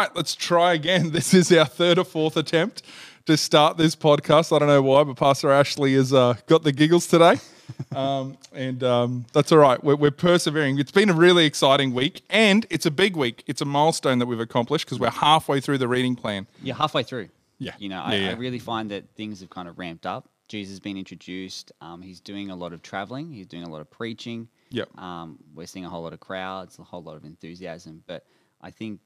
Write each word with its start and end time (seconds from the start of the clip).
right, 0.00 0.16
let's 0.16 0.34
try 0.34 0.72
again. 0.72 1.10
This 1.20 1.34
is 1.34 1.52
our 1.52 1.66
third 1.66 1.98
or 1.98 2.04
fourth 2.04 2.36
attempt 2.36 2.82
to 3.26 3.36
start 3.36 3.76
this 3.76 3.94
podcast. 3.94 4.54
I 4.54 4.58
don't 4.58 4.68
know 4.68 4.80
why, 4.80 5.04
but 5.04 5.16
Pastor 5.16 5.50
Ashley 5.50 5.94
has 5.94 6.12
uh, 6.12 6.34
got 6.46 6.62
the 6.62 6.72
giggles 6.72 7.06
today. 7.06 7.36
Um, 7.94 8.36
and 8.52 8.82
um, 8.82 9.26
that's 9.32 9.52
all 9.52 9.58
right. 9.58 9.82
We're, 9.82 9.94
we're 9.94 10.10
persevering. 10.10 10.80
It's 10.80 10.90
been 10.90 11.08
a 11.08 11.14
really 11.14 11.46
exciting 11.46 11.94
week, 11.94 12.22
and 12.28 12.66
it's 12.68 12.84
a 12.84 12.90
big 12.90 13.16
week. 13.16 13.44
It's 13.46 13.60
a 13.62 13.64
milestone 13.64 14.18
that 14.18 14.26
we've 14.26 14.40
accomplished 14.40 14.86
because 14.86 14.98
we're 14.98 15.10
halfway 15.10 15.60
through 15.60 15.78
the 15.78 15.86
reading 15.86 16.16
plan. 16.16 16.48
You're 16.62 16.74
halfway 16.74 17.04
through. 17.04 17.28
Yeah. 17.58 17.74
You 17.78 17.88
know, 17.88 17.96
Yeah, 17.96 18.04
I, 18.04 18.14
yeah. 18.16 18.30
I 18.30 18.32
really 18.34 18.58
find 18.58 18.90
that 18.90 19.04
things 19.16 19.40
have 19.40 19.50
kind 19.50 19.68
of 19.68 19.78
ramped 19.78 20.04
up. 20.04 20.28
Jesus 20.48 20.72
has 20.72 20.80
been 20.80 20.96
introduced. 20.96 21.70
Um, 21.80 22.02
he's 22.02 22.20
doing 22.20 22.50
a 22.50 22.56
lot 22.56 22.72
of 22.72 22.82
traveling. 22.82 23.32
He's 23.32 23.46
doing 23.46 23.62
a 23.62 23.70
lot 23.70 23.80
of 23.80 23.90
preaching. 23.90 24.48
Yep. 24.70 24.98
Um, 24.98 25.38
we're 25.54 25.66
seeing 25.66 25.84
a 25.84 25.88
whole 25.88 26.02
lot 26.02 26.12
of 26.12 26.20
crowds, 26.20 26.76
a 26.80 26.82
whole 26.82 27.02
lot 27.02 27.16
of 27.16 27.24
enthusiasm. 27.24 28.02
But 28.06 28.26
I 28.60 28.72
think 28.72 28.98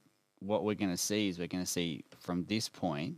what 0.44 0.64
we're 0.64 0.74
going 0.74 0.90
to 0.90 0.96
see 0.96 1.28
is 1.28 1.38
we're 1.38 1.48
going 1.48 1.64
to 1.64 1.70
see 1.70 2.04
from 2.18 2.44
this 2.44 2.68
point 2.68 3.16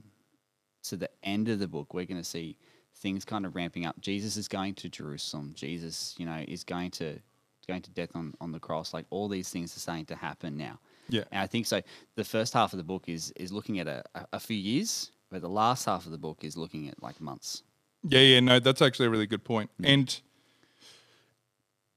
to 0.85 0.97
the 0.97 1.11
end 1.23 1.49
of 1.49 1.59
the 1.59 1.67
book, 1.69 1.93
we're 1.93 2.07
going 2.07 2.21
to 2.21 2.25
see 2.25 2.57
things 2.99 3.25
kind 3.25 3.45
of 3.45 3.55
ramping 3.55 3.85
up. 3.85 4.01
Jesus 4.01 4.37
is 4.37 4.49
going 4.49 4.75
to 4.75 4.89
Jerusalem. 4.89 5.53
Jesus, 5.55 6.15
you 6.19 6.27
know, 6.27 6.45
is 6.47 6.65
going 6.65 6.91
to 6.93 7.19
going 7.67 7.83
to 7.83 7.91
death 7.91 8.11
on, 8.15 8.33
on 8.41 8.53
the 8.53 8.61
cross. 8.61 8.95
Like 8.95 9.07
all 9.11 9.29
these 9.29 9.49
things 9.49 9.77
are 9.77 9.81
starting 9.81 10.07
to 10.07 10.15
happen 10.15 10.57
now. 10.57 10.79
Yeah. 11.09 11.25
And 11.33 11.41
I 11.41 11.47
think 11.47 11.67
so. 11.67 11.83
The 12.15 12.25
first 12.25 12.53
half 12.55 12.73
of 12.73 12.77
the 12.77 12.85
book 12.85 13.05
is 13.09 13.33
is 13.37 13.53
looking 13.53 13.81
at 13.81 13.89
a, 13.89 14.05
a, 14.15 14.27
a 14.35 14.41
few 14.41 14.57
years, 14.57 15.11
but 15.31 15.43
the 15.43 15.49
last 15.49 15.85
half 15.85 16.07
of 16.07 16.13
the 16.13 16.19
book 16.19 16.39
is 16.43 16.57
looking 16.57 16.89
at 16.89 17.03
like 17.03 17.21
months. 17.21 17.63
Yeah, 18.09 18.21
yeah, 18.21 18.41
no, 18.41 18.61
that's 18.61 18.83
actually 18.83 19.07
a 19.07 19.11
really 19.11 19.27
good 19.27 19.43
point. 19.43 19.71
And 19.83 20.21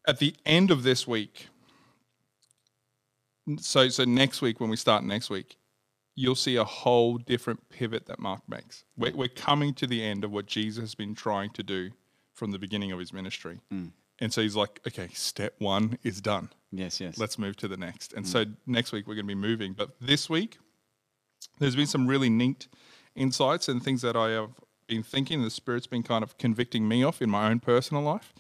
at 0.08 0.18
the 0.18 0.34
end 0.44 0.72
of 0.72 0.82
this 0.82 1.08
week, 1.08 1.50
so 3.60 3.90
so 3.90 4.06
next 4.06 4.42
week 4.42 4.60
when 4.60 4.70
we 4.70 4.76
start 4.76 5.04
next 5.04 5.30
week, 5.30 5.58
you'll 6.16 6.36
see 6.36 6.56
a 6.56 6.64
whole 6.64 7.18
different 7.18 7.70
pivot 7.70 8.06
that 8.08 8.20
Mark 8.20 8.42
makes. 8.48 8.84
We're, 8.98 9.16
we're 9.16 9.28
coming 9.28 9.74
to 9.76 9.88
the 9.88 10.04
end 10.04 10.24
of 10.24 10.32
what 10.32 10.46
Jesus 10.46 10.82
has 10.82 10.96
been 10.96 11.16
trying 11.16 11.52
to 11.52 11.64
do 11.64 11.92
from 12.34 12.52
the 12.52 12.60
beginning 12.60 12.92
of 12.92 13.00
his 13.00 13.12
ministry, 13.14 13.60
mm. 13.74 13.92
and 14.20 14.34
so 14.34 14.42
he's 14.42 14.56
like, 14.56 14.80
okay, 14.88 15.10
step 15.14 15.56
one 15.60 15.98
is 16.04 16.22
done. 16.22 16.50
Yes, 16.72 17.02
yes. 17.02 17.18
Let's 17.18 17.40
move 17.40 17.56
to 17.58 17.68
the 17.68 17.78
next. 17.78 18.14
And 18.14 18.26
mm. 18.26 18.30
so 18.30 18.46
next 18.68 18.92
week 18.92 19.08
we're 19.08 19.16
going 19.16 19.26
to 19.26 19.36
be 19.36 19.36
moving, 19.36 19.74
but 19.74 19.96
this 20.00 20.30
week 20.30 20.58
there's 21.60 21.76
been 21.76 21.88
some 21.88 22.08
really 22.08 22.30
neat 22.30 22.68
insights 23.16 23.68
and 23.68 23.84
things 23.84 24.02
that 24.02 24.16
I 24.16 24.30
have 24.30 24.52
been 24.88 25.04
thinking. 25.04 25.44
The 25.44 25.50
Spirit's 25.50 25.88
been 25.88 26.04
kind 26.04 26.24
of 26.24 26.38
convicting 26.38 26.88
me 26.88 27.04
off 27.04 27.22
in 27.22 27.30
my 27.30 27.50
own 27.50 27.60
personal 27.60 28.04
life. 28.04 28.34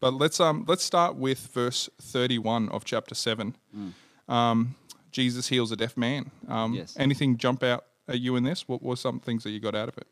But 0.00 0.14
let's 0.14 0.40
um 0.40 0.64
let's 0.68 0.84
start 0.84 1.16
with 1.16 1.38
verse 1.38 1.88
31 2.00 2.68
of 2.68 2.84
chapter 2.84 3.14
seven. 3.14 3.56
Mm. 3.76 3.92
Um, 4.28 4.74
Jesus 5.12 5.48
heals 5.48 5.72
a 5.72 5.76
deaf 5.76 5.96
man. 5.96 6.30
Um, 6.48 6.74
Yes. 6.74 6.94
Anything 6.98 7.36
jump 7.38 7.62
out 7.62 7.84
at 8.08 8.20
you 8.20 8.36
in 8.36 8.42
this? 8.44 8.68
What 8.68 8.82
were 8.82 8.96
some 8.96 9.20
things 9.20 9.42
that 9.44 9.50
you 9.50 9.60
got 9.60 9.74
out 9.74 9.88
of 9.88 9.96
it? 9.98 10.06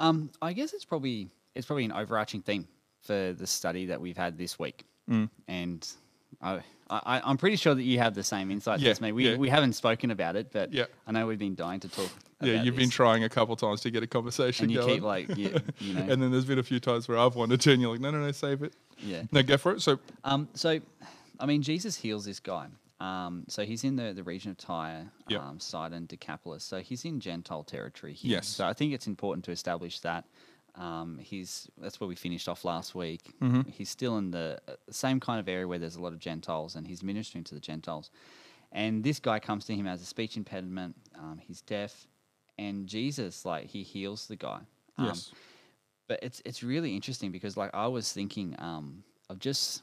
Um, 0.00 0.30
I 0.42 0.52
guess 0.52 0.72
it's 0.74 0.84
probably 0.84 1.28
it's 1.54 1.66
probably 1.66 1.84
an 1.86 1.92
overarching 1.92 2.42
theme 2.42 2.68
for 3.00 3.32
the 3.32 3.46
study 3.46 3.86
that 3.86 4.00
we've 4.00 4.16
had 4.16 4.36
this 4.36 4.58
week, 4.58 4.84
Mm. 5.08 5.30
and 5.48 5.88
I, 6.42 6.60
I 6.90 7.22
I'm 7.24 7.38
pretty 7.38 7.56
sure 7.56 7.74
that 7.74 7.82
you 7.82 7.98
have 7.98 8.14
the 8.14 8.22
same 8.24 8.50
insights 8.50 8.82
Yeah, 8.82 8.90
as 8.90 9.00
me. 9.00 9.12
We 9.12 9.30
yeah. 9.30 9.36
we 9.36 9.48
haven't 9.48 9.72
spoken 9.72 10.10
about 10.10 10.36
it, 10.36 10.52
but 10.52 10.70
Yeah. 10.72 10.84
I 11.06 11.12
know 11.12 11.26
we've 11.26 11.38
been 11.38 11.54
dying 11.54 11.80
to 11.80 11.88
talk. 11.88 12.10
yeah, 12.42 12.62
you've 12.62 12.76
been 12.76 12.90
trying 12.90 13.24
a 13.24 13.28
couple 13.30 13.56
times 13.56 13.80
to 13.82 13.90
get 13.90 14.02
a 14.02 14.06
conversation 14.06 14.64
and 14.64 14.72
you 14.72 14.80
going. 14.80 14.94
keep 14.96 15.02
like 15.02 15.28
you, 15.38 15.54
you 15.80 15.94
know 15.94 16.00
and 16.02 16.20
then 16.20 16.30
there's 16.30 16.44
been 16.44 16.58
a 16.58 16.62
few 16.62 16.78
times 16.80 17.08
where 17.08 17.16
I've 17.16 17.34
wanted 17.36 17.60
to, 17.62 17.72
and 17.72 17.80
you're 17.80 17.90
like, 17.92 18.00
no, 18.00 18.10
no, 18.10 18.18
no, 18.18 18.32
save 18.32 18.62
it. 18.62 18.74
yeah. 18.98 19.22
No, 19.32 19.42
go 19.42 19.56
for 19.56 19.72
it. 19.72 19.80
So, 19.80 19.98
Um, 20.24 20.48
so, 20.52 20.78
I 21.40 21.46
mean, 21.46 21.62
Jesus 21.62 21.96
heals 21.96 22.26
this 22.26 22.40
guy. 22.40 22.66
Um, 22.98 23.44
so 23.48 23.64
he's 23.64 23.84
in 23.84 23.96
the, 23.96 24.12
the 24.14 24.22
region 24.22 24.50
of 24.50 24.56
Tyre, 24.56 25.10
Yep. 25.28 25.40
um, 25.40 25.60
Sidon, 25.60 26.06
Decapolis. 26.06 26.64
So 26.64 26.78
he's 26.78 27.04
in 27.04 27.20
Gentile 27.20 27.62
territory 27.62 28.14
here. 28.14 28.32
Yes. 28.32 28.48
So 28.48 28.66
I 28.66 28.72
think 28.72 28.94
it's 28.94 29.06
important 29.06 29.44
to 29.46 29.50
establish 29.50 30.00
that. 30.00 30.24
Um, 30.76 31.18
he's 31.18 31.68
that's 31.78 32.00
where 32.00 32.08
we 32.08 32.14
finished 32.14 32.48
off 32.48 32.64
last 32.64 32.94
week. 32.94 33.32
Mm-hmm. 33.40 33.70
He's 33.70 33.88
still 33.88 34.18
in 34.18 34.30
the 34.30 34.58
uh, 34.68 34.72
same 34.90 35.20
kind 35.20 35.40
of 35.40 35.48
area 35.48 35.66
where 35.66 35.78
there's 35.78 35.96
a 35.96 36.02
lot 36.02 36.12
of 36.12 36.18
Gentiles, 36.18 36.74
and 36.76 36.86
he's 36.86 37.02
ministering 37.02 37.44
to 37.44 37.54
the 37.54 37.60
Gentiles. 37.60 38.10
And 38.72 39.02
this 39.02 39.18
guy 39.20 39.38
comes 39.38 39.64
to 39.66 39.74
him 39.74 39.86
as 39.86 40.02
a 40.02 40.04
speech 40.04 40.36
impediment. 40.36 40.94
Um, 41.18 41.38
he's 41.40 41.62
deaf, 41.62 42.06
and 42.58 42.86
Jesus 42.86 43.44
like 43.46 43.66
he 43.66 43.82
heals 43.82 44.26
the 44.26 44.36
guy. 44.36 44.60
Um, 44.98 45.06
yes. 45.06 45.32
but 46.08 46.18
it's 46.22 46.42
it's 46.44 46.62
really 46.62 46.94
interesting 46.94 47.30
because 47.32 47.56
like 47.56 47.70
I 47.74 47.86
was 47.86 48.12
thinking 48.12 48.54
um, 48.58 49.02
of 49.30 49.38
just 49.38 49.82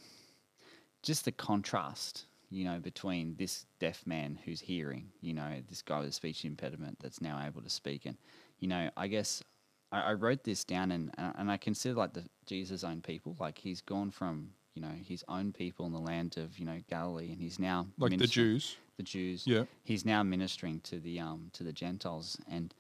just 1.02 1.25
the 1.25 1.31
contrast, 1.31 2.25
you 2.53 2.66
know, 2.66 2.80
between 2.80 3.36
this 3.38 3.66
deaf 3.80 4.06
man 4.06 4.40
who's 4.46 4.62
hearing, 4.62 5.09
you 5.22 5.34
know, 5.34 5.62
this 5.68 5.81
guy 5.81 6.00
with 6.00 6.09
a 6.09 6.12
speech 6.12 6.46
impediment 6.46 6.97
that's 7.02 7.19
now 7.22 7.44
able 7.46 7.62
to 7.62 7.69
speak, 7.69 8.06
and 8.06 8.18
you 8.59 8.68
know, 8.68 8.90
I 8.96 9.08
guess 9.08 9.44
I, 9.91 10.02
I 10.02 10.14
wrote 10.14 10.44
this 10.44 10.64
down 10.64 10.91
and 10.91 11.12
and 11.18 11.50
I 11.50 11.58
consider 11.58 11.96
like 11.96 12.14
the 12.14 12.25
Jesus' 12.46 12.84
own 12.84 13.02
people, 13.02 13.36
like 13.40 13.58
he's 13.58 13.81
gone 13.81 14.12
from 14.12 14.50
you 14.75 14.81
know 14.81 14.91
his 15.03 15.24
own 15.28 15.52
people 15.52 15.86
in 15.86 15.91
the 15.91 16.00
land 16.00 16.38
of 16.38 16.58
you 16.59 16.66
know 16.66 16.80
Galilee, 16.90 17.31
and 17.31 17.41
he's 17.41 17.59
now 17.59 17.88
Like 17.97 18.18
the 18.18 18.28
Jews. 18.28 18.78
the 18.97 19.03
Jews. 19.03 19.47
Yeah. 19.47 19.64
He's 19.84 20.06
now 20.06 20.22
ministering 20.24 20.80
to 20.81 21.00
the 21.00 21.20
um 21.20 21.50
to 21.53 21.64
the 21.64 21.74
Gentiles 21.74 22.38
and 22.50 22.74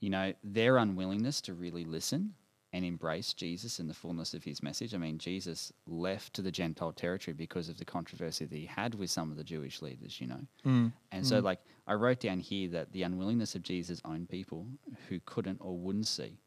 you 0.00 0.10
know 0.10 0.32
their 0.42 0.78
unwillingness 0.78 1.40
to 1.42 1.54
really 1.54 1.84
listen 1.84 2.34
and 2.72 2.84
embrace 2.84 3.32
Jesus 3.32 3.80
in 3.80 3.88
the 3.88 3.94
fullness 3.94 4.34
of 4.34 4.44
his 4.44 4.62
message. 4.62 4.94
I 4.94 4.98
mean, 4.98 5.18
Jesus 5.18 5.72
left 5.86 6.34
to 6.34 6.42
the 6.42 6.50
Gentile 6.50 6.92
territory 6.92 7.34
because 7.34 7.68
of 7.68 7.78
the 7.78 7.84
controversy 7.84 8.44
that 8.44 8.54
he 8.54 8.66
had 8.66 8.94
with 8.94 9.10
some 9.10 9.30
of 9.30 9.36
the 9.36 9.44
Jewish 9.44 9.80
leaders, 9.80 10.20
you 10.20 10.26
know. 10.26 10.40
Mm. 10.66 10.92
And 11.10 11.26
so 11.26 11.40
mm. 11.40 11.44
like 11.44 11.60
I 11.86 11.94
wrote 11.94 12.20
down 12.20 12.40
here 12.40 12.68
that 12.70 12.92
the 12.92 13.04
unwillingness 13.04 13.54
of 13.54 13.62
Jesus' 13.62 14.02
own 14.04 14.26
people 14.26 14.66
who 15.08 15.18
couldn't 15.24 15.58
or 15.62 15.78
wouldn't 15.78 16.06
see. 16.06 16.38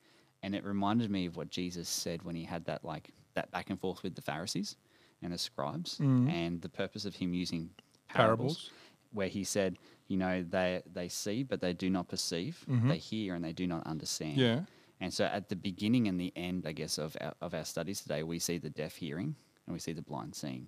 And 0.43 0.53
it 0.53 0.63
reminded 0.63 1.09
me 1.09 1.25
of 1.25 1.37
what 1.37 1.49
Jesus 1.49 1.89
said 1.89 2.21
when 2.23 2.35
he 2.35 2.43
had 2.43 2.65
that 2.65 2.85
like 2.85 3.09
that 3.33 3.49
back 3.51 3.69
and 3.69 3.79
forth 3.79 4.03
with 4.03 4.13
the 4.15 4.21
Pharisees 4.21 4.77
and 5.23 5.33
the 5.33 5.37
scribes 5.37 5.97
mm. 5.97 6.31
and 6.31 6.61
the 6.61 6.69
purpose 6.69 7.05
of 7.05 7.15
him 7.15 7.33
using 7.33 7.69
parables 8.09 8.57
Parables. 8.57 8.71
where 9.11 9.27
he 9.27 9.43
said, 9.43 9.77
you 10.07 10.17
know, 10.17 10.43
they 10.47 10.83
they 10.91 11.07
see 11.07 11.41
but 11.41 11.61
they 11.61 11.73
do 11.73 11.89
not 11.89 12.07
perceive, 12.09 12.63
mm-hmm. 12.69 12.89
they 12.89 12.97
hear 12.97 13.33
and 13.33 13.43
they 13.43 13.53
do 13.53 13.65
not 13.65 13.87
understand. 13.87 14.37
Yeah. 14.37 14.61
And 15.01 15.11
so 15.11 15.25
at 15.25 15.49
the 15.49 15.55
beginning 15.55 16.07
and 16.07 16.19
the 16.19 16.31
end, 16.35 16.65
I 16.67 16.71
guess, 16.73 16.97
of 16.99 17.17
our, 17.19 17.33
of 17.41 17.53
our 17.53 17.65
studies 17.65 18.01
today, 18.01 18.21
we 18.21 18.37
see 18.39 18.59
the 18.59 18.69
deaf 18.69 18.95
hearing 18.95 19.35
and 19.65 19.73
we 19.73 19.79
see 19.79 19.93
the 19.93 20.01
blind 20.03 20.35
seeing. 20.35 20.67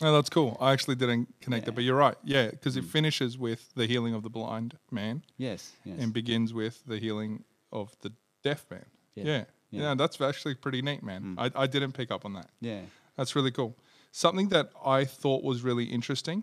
Oh, 0.00 0.12
that's 0.12 0.30
cool. 0.30 0.56
I 0.60 0.72
actually 0.72 0.94
didn't 0.94 1.28
connect 1.40 1.66
Yeah. 1.66 1.72
it, 1.72 1.74
but 1.74 1.84
you're 1.84 1.96
right. 1.96 2.16
Yeah, 2.24 2.50
because 2.50 2.76
it 2.76 2.84
mm. 2.84 2.88
finishes 2.88 3.36
with 3.36 3.74
the 3.74 3.86
healing 3.86 4.14
of 4.14 4.22
the 4.22 4.30
blind 4.30 4.78
man 4.90 5.22
Yes. 5.36 5.72
Yes. 5.84 5.98
and 6.00 6.12
begins 6.12 6.54
with 6.54 6.82
the 6.86 6.98
healing 6.98 7.44
of 7.72 7.94
the 8.00 8.12
deaf 8.42 8.64
man. 8.70 8.86
Yeah. 9.16 9.24
Yeah. 9.24 9.44
Yeah. 9.70 9.82
Yeah. 9.82 9.94
that's 9.94 10.20
actually 10.20 10.54
pretty 10.54 10.80
neat, 10.80 11.02
man. 11.02 11.36
Mm. 11.36 11.52
I, 11.56 11.62
I 11.62 11.66
didn't 11.66 11.92
pick 11.92 12.10
up 12.10 12.24
on 12.24 12.32
that. 12.34 12.48
yeah. 12.60 12.80
That's 13.16 13.36
really 13.36 13.52
cool. 13.52 13.76
Something 14.10 14.48
that 14.48 14.70
I 14.84 15.04
thought 15.04 15.44
was 15.44 15.62
really 15.62 15.84
interesting 15.84 16.42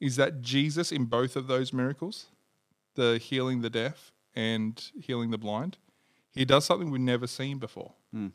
is 0.00 0.14
that 0.16 0.40
Jesus, 0.40 0.92
in 0.92 1.06
both 1.06 1.34
of 1.34 1.48
those 1.48 1.72
miracles, 1.72 2.26
the 2.94 3.18
healing 3.18 3.60
the 3.60 3.70
deaf 3.70 4.12
and 4.36 4.80
healing 5.00 5.30
the 5.32 5.38
blind, 5.38 5.78
he 6.30 6.44
does 6.44 6.64
something 6.64 6.90
we've 6.90 7.00
never 7.00 7.26
seen 7.26 7.58
before. 7.58 7.92
Hmm. 8.12 8.28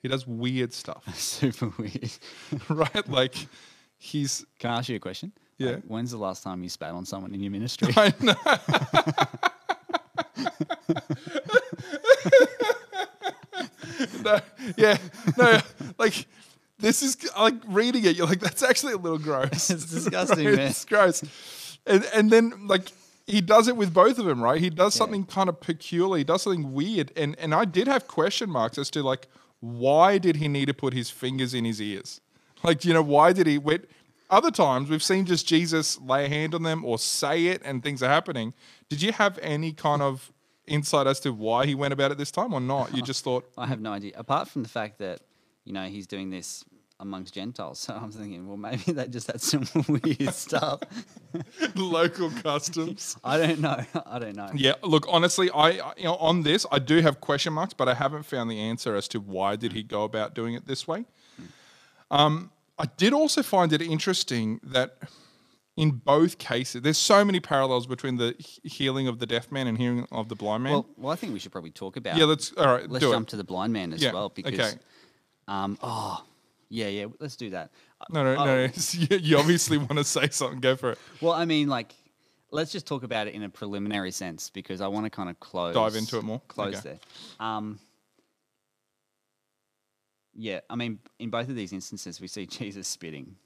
He 0.00 0.08
does 0.08 0.26
weird 0.26 0.72
stuff, 0.72 1.04
Super 1.16 1.72
weird. 1.78 2.10
right? 2.68 3.08
Like 3.08 3.34
he's 3.98 4.44
Can 4.58 4.70
I 4.70 4.78
ask 4.78 4.88
you 4.88 4.96
a 4.96 4.98
question? 4.98 5.32
Yeah. 5.58 5.72
Like, 5.72 5.82
when's 5.84 6.10
the 6.10 6.16
last 6.18 6.42
time 6.42 6.62
you 6.64 6.68
spat 6.68 6.90
on 6.92 7.04
someone 7.04 7.32
in 7.34 7.40
your 7.40 7.52
ministry? 7.52 7.92
I 7.96 8.12
know. 8.20 8.34
no, 14.24 14.40
yeah, 14.76 14.96
no, 15.36 15.60
like 15.98 16.26
this 16.78 17.02
is 17.02 17.16
like 17.38 17.54
reading 17.68 18.04
it. 18.04 18.16
You're 18.16 18.26
like, 18.26 18.40
that's 18.40 18.62
actually 18.62 18.94
a 18.94 18.96
little 18.96 19.18
gross. 19.18 19.70
It's 19.70 19.86
disgusting, 19.86 20.46
Right? 20.46 20.56
man. 20.56 20.68
It's 20.68 20.84
gross. 20.84 21.22
And 21.86 22.04
and 22.14 22.30
then 22.30 22.66
like 22.66 22.90
he 23.26 23.40
does 23.40 23.68
it 23.68 23.76
with 23.76 23.94
both 23.94 24.18
of 24.18 24.24
them, 24.24 24.42
right? 24.42 24.60
He 24.60 24.70
does 24.70 24.94
something 24.94 25.24
kind 25.24 25.48
of 25.48 25.60
peculiar. 25.60 26.18
He 26.18 26.24
does 26.24 26.42
something 26.42 26.72
weird. 26.72 27.12
And 27.16 27.38
and 27.38 27.54
I 27.54 27.64
did 27.64 27.86
have 27.88 28.06
question 28.08 28.50
marks 28.50 28.78
as 28.78 28.90
to 28.90 29.02
like 29.02 29.28
why 29.60 30.18
did 30.18 30.36
he 30.36 30.48
need 30.48 30.66
to 30.66 30.74
put 30.74 30.92
his 30.92 31.10
fingers 31.10 31.54
in 31.54 31.64
his 31.64 31.80
ears? 31.80 32.20
Like 32.64 32.84
you 32.84 32.94
know 32.94 33.02
why 33.02 33.32
did 33.32 33.46
he? 33.46 33.58
Wait, 33.58 33.86
other 34.30 34.50
times 34.50 34.88
we've 34.88 35.02
seen 35.02 35.26
just 35.26 35.46
Jesus 35.46 36.00
lay 36.00 36.24
a 36.24 36.28
hand 36.28 36.54
on 36.54 36.62
them 36.62 36.84
or 36.84 36.98
say 36.98 37.46
it 37.46 37.60
and 37.64 37.82
things 37.82 38.02
are 38.02 38.08
happening. 38.08 38.54
Did 38.88 39.02
you 39.02 39.12
have 39.12 39.38
any 39.42 39.72
kind 39.72 40.00
of 40.00 40.32
insight 40.66 41.06
as 41.06 41.20
to 41.20 41.32
why 41.32 41.66
he 41.66 41.74
went 41.74 41.92
about 41.92 42.12
it 42.12 42.18
this 42.18 42.30
time 42.30 42.54
or 42.54 42.60
not? 42.60 42.94
You 42.94 43.02
just 43.12 43.24
thought, 43.24 43.44
I 43.58 43.66
have 43.66 43.80
no 43.80 43.92
idea. 43.92 44.12
Apart 44.16 44.48
from 44.48 44.62
the 44.62 44.68
fact 44.68 44.98
that, 44.98 45.20
you 45.64 45.72
know, 45.72 45.86
he's 45.86 46.06
doing 46.06 46.30
this 46.30 46.64
amongst 47.02 47.34
Gentiles. 47.34 47.78
So 47.86 47.92
I'm 47.94 48.10
thinking, 48.12 48.46
well, 48.48 48.56
maybe 48.56 48.92
they 48.92 49.06
just 49.08 49.26
had 49.26 49.40
some 49.40 49.64
weird 49.88 50.32
stuff. 50.34 50.80
local 51.74 52.30
customs. 52.30 53.16
I 53.24 53.36
don't 53.38 53.60
know. 53.60 53.80
I 54.06 54.18
don't 54.18 54.36
know. 54.36 54.50
Yeah, 54.54 54.74
look, 54.82 55.04
honestly, 55.08 55.50
I 55.50 55.68
I- 55.88 55.94
you 55.98 56.04
know 56.04 56.16
on 56.16 56.42
this 56.42 56.64
I 56.72 56.78
do 56.78 57.00
have 57.02 57.20
question 57.20 57.52
marks, 57.52 57.74
but 57.74 57.88
I 57.88 57.94
haven't 57.94 58.24
found 58.24 58.50
the 58.50 58.58
answer 58.60 58.94
as 58.96 59.08
to 59.08 59.18
why 59.20 59.56
did 59.56 59.72
he 59.72 59.82
go 59.82 60.04
about 60.04 60.34
doing 60.34 60.54
it 60.54 60.66
this 60.66 60.86
way. 60.88 61.04
Um, 62.10 62.50
I 62.78 62.86
did 62.96 63.12
also 63.12 63.42
find 63.42 63.72
it 63.72 63.82
interesting 63.82 64.60
that 64.62 64.96
in 65.76 65.90
both 66.04 66.36
cases, 66.38 66.82
there's 66.82 66.98
so 66.98 67.24
many 67.24 67.40
parallels 67.40 67.86
between 67.86 68.16
the 68.18 68.34
healing 68.64 69.08
of 69.08 69.18
the 69.18 69.26
deaf 69.26 69.50
man 69.50 69.66
and 69.66 69.78
healing 69.78 70.06
of 70.12 70.28
the 70.28 70.34
blind 70.36 70.62
man. 70.64 70.72
Well, 70.72 70.86
well, 70.98 71.12
I 71.12 71.16
think 71.16 71.32
we 71.32 71.38
should 71.38 71.52
probably 71.52 71.70
talk 71.70 71.96
about. 71.96 72.16
yeah, 72.18 72.24
let's 72.26 72.52
all 72.52 72.66
right. 72.66 72.88
let's 72.90 73.04
jump 73.04 73.28
it. 73.28 73.30
to 73.30 73.36
the 73.36 73.44
blind 73.44 73.72
man 73.72 73.92
as 73.94 74.02
Yeah, 74.02 74.12
well 74.12 74.28
because. 74.28 74.52
okay. 74.60 74.72
Um. 75.48 75.78
Oh. 75.82 76.22
Yeah. 76.72 76.88
Yeah. 76.88 77.06
Let's 77.20 77.36
do 77.36 77.50
that. 77.50 77.70
Uh, 78.00 78.04
No, 78.10 78.24
no, 78.24 78.34
oh, 78.40 78.44
no. 78.46 78.68
You, 79.16 79.36
obviously 79.38 79.76
want 79.78 79.98
to 79.98 80.04
say 80.04 80.28
something. 80.30 80.60
Go 80.60 80.74
for 80.76 80.92
it. 80.92 80.98
Well, 81.20 81.32
I 81.34 81.44
mean, 81.44 81.68
like, 81.68 81.92
let's 82.50 82.72
just 82.72 82.86
talk 82.86 83.02
about 83.02 83.26
it 83.26 83.34
in 83.34 83.42
a 83.42 83.48
preliminary 83.48 84.10
sense 84.10 84.48
because 84.50 84.80
I 84.80 84.88
want 84.88 85.04
to 85.06 85.10
kind 85.10 85.28
of 85.28 85.38
close 85.38 85.74
Dive 85.74 85.96
into 85.96 86.16
it 86.18 86.24
more? 86.24 86.40
Close 86.48 86.76
Okay. 86.76 86.98
there. 87.38 87.46
Um. 87.46 87.78
Yeah, 90.34 90.60
I 90.70 90.76
mean, 90.76 90.98
in 91.18 91.28
both 91.30 91.48
of 91.50 91.56
these 91.56 91.72
instances, 91.72 92.20
we 92.20 92.26
see 92.26 92.46
Jesus 92.60 92.88
spitting. 92.88 93.36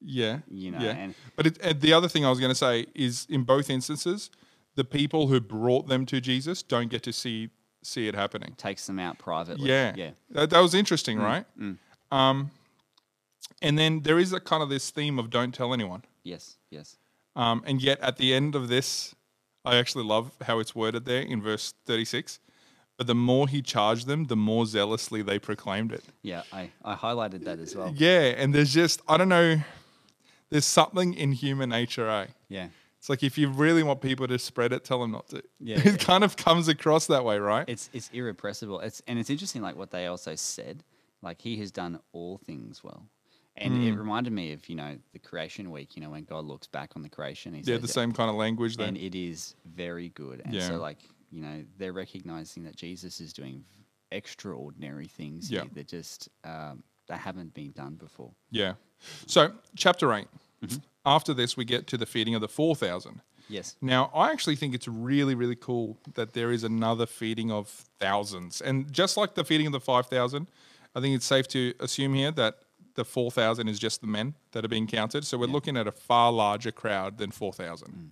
Yeah, 0.00 0.40
You 0.48 0.70
know, 0.70 0.78
yeah. 0.78 0.90
and- 0.96 1.14
but 1.36 1.46
it, 1.46 1.58
and 1.60 1.80
the 1.80 1.92
other 1.92 2.08
thing 2.08 2.24
I 2.24 2.30
was 2.30 2.38
going 2.38 2.50
to 2.52 2.54
say 2.54 2.86
is, 2.94 3.26
in 3.28 3.42
both 3.44 3.68
instances, 3.70 4.30
the 4.76 4.84
people 4.84 5.26
who 5.26 5.40
brought 5.40 5.88
them 5.88 6.06
to 6.06 6.20
Jesus 6.20 6.62
don't 6.62 6.88
get 6.88 7.02
to 7.04 7.12
see 7.12 7.50
see 7.82 8.06
it 8.08 8.14
happening. 8.14 8.54
Takes 8.58 8.86
them 8.86 8.98
out 8.98 9.18
privately. 9.18 9.68
Yeah, 9.68 9.94
Yeah. 9.96 10.10
That, 10.30 10.50
that 10.50 10.60
was 10.60 10.74
interesting, 10.74 11.18
Mm, 11.18 11.22
right? 11.22 11.78
Um, 12.10 12.50
and 13.62 13.78
then 13.78 14.02
there 14.02 14.18
is 14.18 14.32
a 14.32 14.40
kind 14.40 14.62
of 14.62 14.68
this 14.68 14.90
theme 14.90 15.18
of 15.18 15.30
don't 15.30 15.54
tell 15.54 15.72
anyone. 15.72 16.04
Yes. 16.22 16.56
Yes. 16.70 16.96
Um, 17.36 17.62
and 17.66 17.82
yet 17.82 18.00
at 18.00 18.16
the 18.16 18.34
end 18.34 18.54
of 18.54 18.68
this, 18.68 19.14
I 19.64 19.76
actually 19.76 20.04
love 20.04 20.32
how 20.42 20.58
it's 20.58 20.74
worded 20.74 21.04
there 21.04 21.22
in 21.22 21.42
verse 21.42 21.74
36. 21.86 22.40
But 22.96 23.06
the 23.06 23.14
more 23.14 23.46
he 23.46 23.62
charged 23.62 24.06
them, 24.08 24.24
the 24.24 24.36
more 24.36 24.66
zealously 24.66 25.22
they 25.22 25.38
proclaimed 25.38 25.92
it. 25.92 26.04
Yeah. 26.22 26.42
I 26.52 26.70
I 26.84 26.96
highlighted 26.96 27.44
that 27.44 27.60
as 27.60 27.76
well. 27.76 27.92
Yeah, 27.94 28.34
and 28.36 28.52
there's 28.52 28.74
just, 28.74 29.00
I 29.06 29.16
don't 29.16 29.28
know, 29.28 29.60
there's 30.50 30.64
something 30.64 31.14
in 31.14 31.32
human 31.32 31.68
nature, 31.70 32.08
eh? 32.08 32.26
Yeah. 32.48 32.68
It's 32.98 33.08
like 33.08 33.22
if 33.22 33.38
you 33.38 33.48
really 33.48 33.84
want 33.84 34.00
people 34.00 34.26
to 34.26 34.38
spread 34.38 34.72
it, 34.72 34.84
tell 34.84 35.00
them 35.00 35.12
not 35.12 35.28
to. 35.28 35.42
Yeah, 35.60 35.76
it 35.84 35.84
yeah. 35.84 35.96
kind 35.96 36.24
of 36.24 36.36
comes 36.36 36.66
across 36.66 37.06
that 37.06 37.24
way, 37.24 37.38
right? 37.38 37.64
It's 37.68 37.88
it's 37.92 38.10
irrepressible. 38.12 38.80
It's 38.80 39.00
and 39.06 39.18
it's 39.18 39.30
interesting, 39.30 39.62
like 39.62 39.76
what 39.76 39.90
they 39.90 40.06
also 40.06 40.34
said. 40.34 40.82
Like 41.22 41.40
he 41.40 41.58
has 41.58 41.70
done 41.70 42.00
all 42.12 42.38
things 42.38 42.82
well, 42.82 43.06
and 43.58 43.74
Hmm. 43.74 43.82
it 43.88 43.92
reminded 43.92 44.32
me 44.32 44.52
of 44.52 44.68
you 44.68 44.74
know 44.76 44.96
the 45.12 45.18
creation 45.18 45.70
week. 45.70 45.96
You 45.96 46.02
know 46.02 46.10
when 46.10 46.24
God 46.24 46.44
looks 46.44 46.66
back 46.66 46.92
on 46.96 47.02
the 47.02 47.08
creation, 47.08 47.54
he 47.54 47.60
yeah, 47.60 47.74
says 47.76 47.82
the 47.82 47.88
same 47.88 48.12
kind 48.12 48.30
of 48.30 48.36
language 48.36 48.76
and 48.76 48.96
then. 48.96 48.96
it 48.96 49.14
is 49.14 49.54
very 49.66 50.08
good. 50.10 50.40
And 50.44 50.54
Yeah. 50.54 50.66
so 50.68 50.76
like 50.78 50.98
you 51.30 51.42
know 51.42 51.64
they're 51.76 51.92
recognizing 51.92 52.64
that 52.64 52.76
Jesus 52.76 53.20
is 53.20 53.32
doing 53.32 53.64
extraordinary 54.10 55.06
things 55.06 55.50
Yeah. 55.50 55.64
that 55.74 55.86
just 55.88 56.28
um, 56.44 56.82
that 57.06 57.18
haven't 57.20 57.54
been 57.54 57.70
done 57.72 57.94
before. 57.94 58.32
Yeah. 58.50 58.74
So, 59.26 59.52
chapter 59.76 60.12
8. 60.12 60.26
Mm-hmm. 60.62 60.78
After 61.06 61.32
this, 61.32 61.56
we 61.56 61.64
get 61.64 61.86
to 61.86 61.96
the 61.96 62.04
feeding 62.04 62.34
of 62.34 62.40
the 62.42 62.48
4,000. 62.48 63.22
Yes. 63.48 63.76
Now, 63.80 64.10
I 64.14 64.30
actually 64.30 64.56
think 64.56 64.74
it's 64.74 64.88
really, 64.88 65.34
really 65.34 65.56
cool 65.56 65.96
that 66.14 66.34
there 66.34 66.50
is 66.52 66.64
another 66.64 67.06
feeding 67.06 67.50
of 67.50 67.68
thousands. 67.98 68.60
And 68.60 68.92
just 68.92 69.16
like 69.16 69.34
the 69.36 69.44
feeding 69.44 69.66
of 69.66 69.72
the 69.72 69.80
5,000, 69.80 70.48
I 70.94 71.00
think 71.00 71.14
it's 71.16 71.24
safe 71.24 71.48
to 71.48 71.72
assume 71.80 72.12
here 72.12 72.30
that 72.32 72.58
the 72.98 73.04
4,000 73.04 73.68
is 73.68 73.78
just 73.78 74.00
the 74.00 74.08
men 74.08 74.34
that 74.50 74.64
are 74.64 74.68
being 74.68 74.88
counted. 74.88 75.24
So 75.24 75.38
we're 75.38 75.46
looking 75.46 75.76
at 75.76 75.86
a 75.86 75.92
far 75.92 76.32
larger 76.32 76.72
crowd 76.72 77.16
than 77.18 77.30
4,000. 77.30 77.88
Mm. 77.88 78.08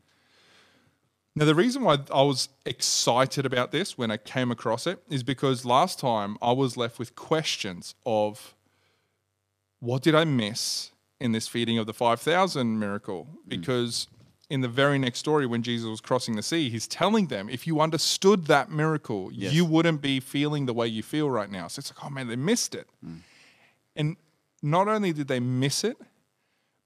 Now, 1.34 1.44
the 1.44 1.56
reason 1.56 1.82
why 1.82 1.98
I 2.14 2.22
was 2.22 2.48
excited 2.64 3.44
about 3.44 3.72
this 3.72 3.98
when 3.98 4.12
I 4.12 4.16
came 4.16 4.52
across 4.52 4.86
it 4.86 5.02
is 5.10 5.24
because 5.24 5.64
last 5.66 5.98
time 5.98 6.38
I 6.40 6.52
was 6.52 6.76
left 6.76 7.00
with 7.00 7.16
questions 7.16 7.96
of 8.06 8.54
what 9.80 10.02
did 10.02 10.14
I 10.14 10.24
miss 10.24 10.92
in 11.20 11.32
this 11.32 11.48
feeding 11.48 11.78
of 11.78 11.86
the 11.86 11.92
5,000 11.92 12.78
miracle? 12.78 13.26
Mm. 13.26 13.48
Because 13.48 14.06
in 14.48 14.60
the 14.60 14.68
very 14.68 15.00
next 15.00 15.18
story, 15.18 15.46
when 15.46 15.64
Jesus 15.64 15.88
was 15.88 16.00
crossing 16.00 16.36
the 16.36 16.42
sea, 16.42 16.70
he's 16.70 16.86
telling 16.86 17.26
them, 17.26 17.48
if 17.50 17.66
you 17.66 17.80
understood 17.80 18.46
that 18.46 18.70
miracle, 18.70 19.30
Yes. 19.32 19.52
you 19.52 19.64
wouldn't 19.64 20.00
be 20.00 20.20
feeling 20.20 20.66
the 20.66 20.72
way 20.72 20.86
you 20.86 21.02
feel 21.02 21.28
right 21.28 21.50
now. 21.50 21.66
So 21.66 21.80
it's 21.80 21.92
like, 21.92 22.04
oh 22.04 22.10
man, 22.10 22.28
they 22.28 22.36
missed 22.36 22.74
it. 22.76 22.86
Mm. 23.04 23.18
And 23.96 24.16
not 24.62 24.88
only 24.88 25.12
did 25.12 25.28
they 25.28 25.40
miss 25.40 25.84
it, 25.84 25.96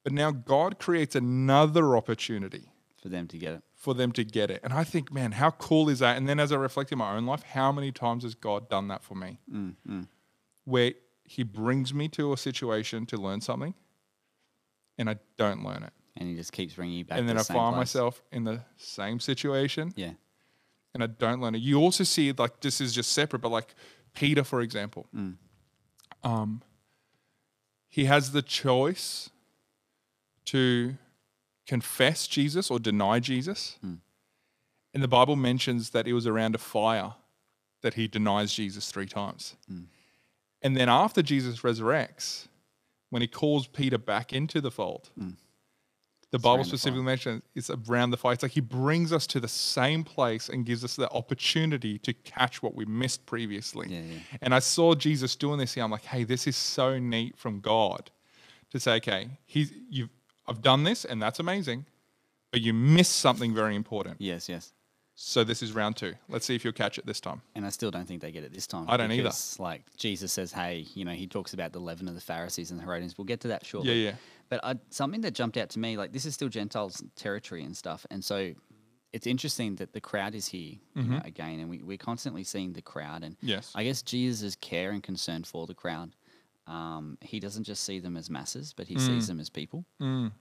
but 0.05 0.13
now 0.13 0.31
God 0.31 0.79
creates 0.79 1.15
another 1.15 1.97
opportunity 1.97 2.73
For 3.03 3.09
them 3.09 3.27
to 3.29 3.39
get 3.39 3.53
it. 3.55 3.63
for 3.75 3.95
them 3.95 4.13
to 4.13 4.25
get 4.25 4.51
it. 4.51 4.61
And 4.65 4.73
I 4.73 4.85
think, 4.85 5.13
man, 5.13 5.33
how 5.33 5.51
cool 5.53 5.89
is 5.89 5.99
that? 6.01 6.17
And 6.17 6.29
then 6.29 6.41
as 6.41 6.53
I 6.53 6.57
reflect 6.57 6.91
in 6.93 6.99
my 6.99 7.15
own 7.17 7.27
life, 7.27 7.43
how 7.43 7.71
many 7.73 7.93
times 7.93 8.23
has 8.25 8.35
God 8.35 8.69
done 8.69 8.89
that 8.89 9.03
for 9.05 9.15
me? 9.15 9.39
Where 10.65 10.93
he 11.25 11.43
brings 11.43 11.93
me 11.95 12.09
to 12.09 12.33
a 12.33 12.37
situation 12.37 13.07
to 13.07 13.17
learn 13.17 13.41
something 13.41 13.75
and 14.99 15.09
I 15.09 15.17
don't 15.39 15.63
learn 15.65 15.83
it. 15.83 15.93
And 16.17 16.29
he 16.29 16.35
just 16.35 16.53
keeps 16.53 16.75
bringing 16.75 16.99
you 16.99 17.05
back. 17.05 17.19
and 17.19 17.29
then 17.29 17.37
to 17.37 17.41
I 17.41 17.45
find 17.45 17.75
place. 17.75 17.81
myself 17.95 18.23
in 18.33 18.45
the 18.45 18.63
same 18.77 19.21
situation 19.21 19.93
Yeah. 19.97 20.13
and 20.95 21.03
I 21.03 21.07
don't 21.07 21.41
learn 21.41 21.55
it. 21.55 21.59
You 21.63 21.79
also 21.81 22.05
see 22.05 22.33
like 22.33 22.61
this 22.61 22.81
is 22.81 22.93
just 22.93 23.13
separate, 23.13 23.41
but 23.41 23.51
like 23.51 23.75
Peter, 24.15 24.43
for 24.45 24.61
example, 24.61 25.07
um, 26.25 26.63
he 27.91 28.07
has 28.07 28.33
the 28.33 28.41
choice 28.41 29.31
to 30.47 30.95
confess 31.67 32.27
Jesus 32.27 32.71
or 32.71 32.79
deny 32.79 33.19
Jesus. 33.21 33.77
Hmm. 33.81 33.95
And 34.95 35.03
the 35.03 35.09
Bible 35.09 35.37
mentions 35.37 35.91
that 35.91 36.09
it 36.09 36.13
was 36.13 36.27
around 36.27 36.55
a 36.55 36.59
fire 36.59 37.15
that 37.83 37.95
he 37.95 38.09
denies 38.09 38.55
Jesus 38.55 38.91
three 38.91 39.07
times. 39.07 39.57
Hmm. 39.69 39.83
And 40.63 40.77
then 40.77 40.89
after 40.89 41.23
Jesus 41.23 41.61
resurrects, 41.61 42.47
when 43.11 43.23
he 43.23 43.29
calls 43.29 43.67
Peter 43.67 43.99
back 43.99 44.33
into 44.33 44.61
the 44.61 44.71
fold, 44.71 45.11
hmm. 45.19 45.31
The 46.31 46.39
Bible 46.39 46.65
specifically 46.65 47.03
mentions 47.03 47.43
it's 47.55 47.71
around 47.71 48.11
the 48.11 48.17
fire. 48.17 48.33
It's 48.33 48.43
like 48.43 48.53
he 48.53 48.61
brings 48.61 49.13
us 49.13 49.27
to 49.29 49.41
the 49.41 49.49
same 49.49 50.05
place 50.05 50.49
and 50.49 50.65
gives 50.65 50.85
us 50.85 50.95
the 50.95 51.11
opportunity 51.11 51.99
to 51.99 52.13
catch 52.13 52.63
what 52.63 52.75
we 52.75 52.85
missed 52.85 53.27
previously. 53.27 53.89
Yeah, 53.89 54.01
yeah. 54.01 54.39
And 54.41 54.55
I 54.55 54.61
saw 54.61 54.95
Jesus 54.95 55.35
doing 55.35 55.59
this 55.59 55.75
here. 55.75 55.83
I'm 55.83 55.91
like, 55.91 56.05
hey, 56.05 56.25
this 56.25 56.47
is 56.47 56.57
so 56.57 56.99
neat 56.99 57.37
from 57.37 57.61
God 57.61 58.11
to 58.71 58.79
say, 58.79 58.97
okay, 58.97 59.29
he's 59.47 59.73
you've 59.89 60.11
I've 60.47 60.63
done 60.63 60.85
this 60.85 61.05
and 61.05 61.21
that's 61.21 61.41
amazing, 61.41 61.87
but 62.53 62.61
you 62.61 62.75
missed 62.75 63.17
something 63.17 63.55
very 63.55 63.75
important. 63.75 64.17
Yes. 64.21 64.49
Yes. 64.49 64.73
So 65.23 65.45
this 65.45 65.63
is 65.63 65.73
round 65.75 65.97
two. 65.97 66.15
Let's 66.31 66.47
see 66.47 66.55
if 66.55 66.65
you'll 66.65 66.73
catch 66.73 66.97
it 66.97 67.05
this 67.05 67.21
time. 67.21 67.43
And 67.55 67.67
I 67.67 67.69
still 67.69 67.91
don't 67.91 68.09
think 68.09 68.23
they 68.23 68.33
get 68.33 68.43
it 68.43 68.55
this 68.55 68.67
time. 68.67 68.87
I 68.89 68.97
don't 68.97 69.13
either. 69.13 69.31
Like 69.59 69.83
Jesus 69.99 70.33
says, 70.33 70.51
hey, 70.51 70.87
you 70.95 71.05
know, 71.05 71.13
he 71.13 71.27
talks 71.27 71.53
about 71.53 71.75
the 71.75 71.79
leaven 71.79 72.09
of 72.09 72.15
the 72.15 72.23
Pharisees 72.23 72.71
and 72.71 72.81
the 72.81 72.85
Herodians. 72.85 73.19
We'll 73.19 73.27
get 73.27 73.41
to 73.41 73.49
that 73.49 73.67
shortly. 73.67 73.93
Yeah, 73.93 74.11
yeah. 74.13 74.17
But 74.49 74.65
I, 74.65 74.77
something 74.89 75.21
that 75.21 75.33
jumped 75.33 75.59
out 75.59 75.69
to 75.71 75.79
me, 75.79 75.99
like 75.99 76.13
this 76.13 76.25
is 76.25 76.33
still 76.33 76.49
Gentiles 76.49 77.03
territory 77.17 77.63
and 77.65 77.77
stuff, 77.77 78.07
and 78.11 78.25
so 78.25 78.55
it's 79.13 79.27
interesting 79.27 79.77
that 79.77 79.93
the 79.93 80.01
crowd 80.01 80.35
is 80.35 80.47
here 80.47 80.77
you 80.95 81.03
know, 81.03 81.21
again, 81.25 81.61
and 81.61 81.69
we, 81.69 81.83
we're 81.83 81.99
constantly 81.99 82.45
seeing 82.45 82.73
the 82.73 82.83
crowd. 82.83 83.23
And 83.23 83.37
Mm-hmm. 83.37 83.49
Yes. 83.49 83.73
I 83.75 83.85
guess 83.85 84.01
Jesus' 84.03 84.57
care 84.57 84.91
and 84.91 85.03
concern 85.03 85.45
for 85.45 85.67
the 85.67 85.75
crowd. 85.75 86.13
Um, 86.67 87.19
he 87.21 87.41
doesn't 87.41 87.65
just 87.65 87.83
see 87.85 87.99
them 87.99 88.17
as 88.17 88.31
masses, 88.31 88.73
but 88.77 88.87
he 88.87 88.95
Mm. 88.95 89.01
sees 89.07 89.27
them 89.27 89.41
as 89.41 89.49
people. 89.51 89.85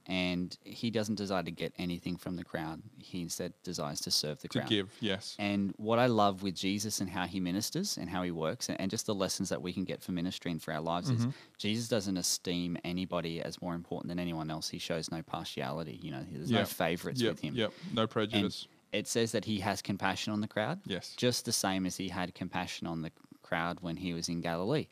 And 0.06 0.56
he 0.64 0.90
doesn't 0.90 1.16
desire 1.16 1.42
to 1.42 1.50
get 1.50 1.72
anything 1.78 2.16
from 2.16 2.36
the 2.36 2.44
crowd. 2.44 2.82
He 2.98 3.20
instead 3.22 3.52
desires 3.62 4.00
to 4.02 4.10
serve 4.10 4.40
the 4.40 4.48
To 4.48 4.58
crowd. 4.60 4.68
give, 4.68 4.96
yes. 5.00 5.34
And 5.38 5.72
what 5.76 5.98
I 5.98 6.06
love 6.06 6.42
with 6.42 6.54
Jesus 6.54 7.00
and 7.00 7.10
how 7.10 7.26
he 7.26 7.40
ministers 7.40 7.96
and 7.98 8.08
how 8.08 8.22
he 8.22 8.30
works, 8.30 8.68
and, 8.68 8.80
and 8.80 8.90
just 8.90 9.06
the 9.06 9.14
lessons 9.14 9.48
that 9.48 9.60
we 9.62 9.72
can 9.72 9.84
get 9.84 10.02
for 10.02 10.12
ministry 10.12 10.50
and 10.52 10.62
for 10.62 10.72
our 10.72 10.80
lives 10.80 11.10
Mm-hmm. 11.10 11.28
is 11.30 11.34
Jesus 11.58 11.88
doesn't 11.88 12.16
esteem 12.16 12.76
anybody 12.84 13.40
as 13.42 13.60
more 13.60 13.74
important 13.74 14.08
than 14.08 14.18
anyone 14.18 14.50
else. 14.50 14.68
He 14.68 14.78
shows 14.78 15.10
no 15.10 15.22
partiality. 15.22 15.98
You 16.02 16.12
know, 16.12 16.24
there's 16.30 16.50
no 16.50 16.64
favorites 16.64 17.20
Yep, 17.20 17.32
with 17.32 17.40
him. 17.40 17.54
Yep. 17.56 17.72
No 17.94 18.02
And 18.02 18.10
prejudice. 18.10 18.68
it 18.92 19.08
says 19.08 19.32
that 19.32 19.44
he 19.46 19.60
has 19.60 19.82
compassion 19.82 20.32
on 20.32 20.40
the 20.40 20.48
crowd. 20.48 20.80
Yes. 20.86 21.14
Just 21.16 21.44
the 21.44 21.52
same 21.52 21.86
as 21.86 21.96
he 21.96 22.08
had 22.08 22.34
compassion 22.34 22.86
on 22.86 23.02
the 23.02 23.10
crowd 23.42 23.80
when 23.80 23.96
he 23.96 24.12
was 24.12 24.28
in 24.28 24.40
Galilee. 24.40 24.86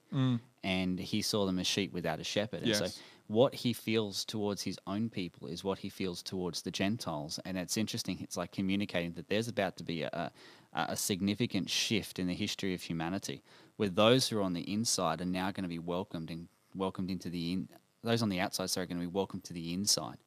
And 0.68 0.98
he 0.98 1.22
saw 1.22 1.46
them 1.46 1.58
as 1.58 1.66
sheep 1.66 1.92
without 1.92 2.20
a 2.20 2.25
shepherd. 2.25 2.60
And. 2.60 2.68
Yes. 2.68 2.78
so 2.78 3.00
what 3.28 3.54
he 3.54 3.72
feels 3.75 4.25
towards 4.25 4.62
his 4.62 4.78
own 4.87 5.10
people 5.10 5.48
is 5.48 5.62
what 5.62 5.78
he 5.78 5.90
feels 5.90 6.22
towards 6.22 6.62
the 6.62 6.70
Gentiles. 6.70 7.38
And 7.44 7.58
it's 7.58 7.76
interesting. 7.76 8.18
It's 8.20 8.37
like 8.37 8.52
communicating 8.52 9.12
that 9.12 9.28
there's 9.28 9.48
about 9.48 9.76
to 9.76 9.84
be 9.84 10.02
a, 10.02 10.32
a, 10.75 10.87
a 10.92 10.96
significant 10.96 11.68
shift 11.68 12.18
in 12.18 12.26
the 12.26 12.34
history 12.34 12.75
of 12.75 12.82
humanity 12.82 13.42
where 13.76 13.90
those 13.90 14.28
who 14.28 14.38
are 14.38 14.42
on 14.42 14.54
the 14.54 14.72
inside 14.72 15.20
are 15.20 15.26
now 15.26 15.50
going 15.50 15.64
to 15.64 15.68
be 15.68 15.78
welcomed 15.78 16.30
and 16.30 16.48
welcomed 16.75 17.10
into 17.10 17.28
the 17.28 17.52
in, 17.52 17.68
those 18.02 18.22
on 18.22 18.28
the 18.28 18.40
outside 18.40 18.70
sorry, 18.70 18.84
are 18.84 18.87
going 18.87 19.00
to 19.00 19.06
be 19.06 19.12
welcomed 19.12 19.44
to 19.44 19.52
the 19.52 19.75
inside. 19.75 20.18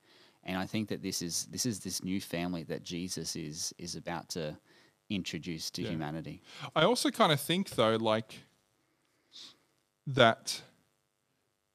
And 0.44 0.58
I 0.58 0.66
think 0.66 0.90
that 0.90 1.02
this 1.02 1.22
is 1.22 1.48
this 1.52 1.66
is 1.66 1.80
this 1.80 2.04
new 2.04 2.22
family 2.22 2.64
that 2.64 2.84
Jesus 2.84 3.36
is 3.36 3.74
is 3.78 3.96
about 3.96 4.30
to 4.30 4.58
introduce 5.10 5.70
to 5.72 5.84
humanity. 5.84 6.42
I 6.76 6.84
also 6.84 7.12
kind 7.12 7.32
of 7.32 7.40
think 7.40 7.72
though, 7.72 7.96
like 7.96 8.40
that 10.06 10.62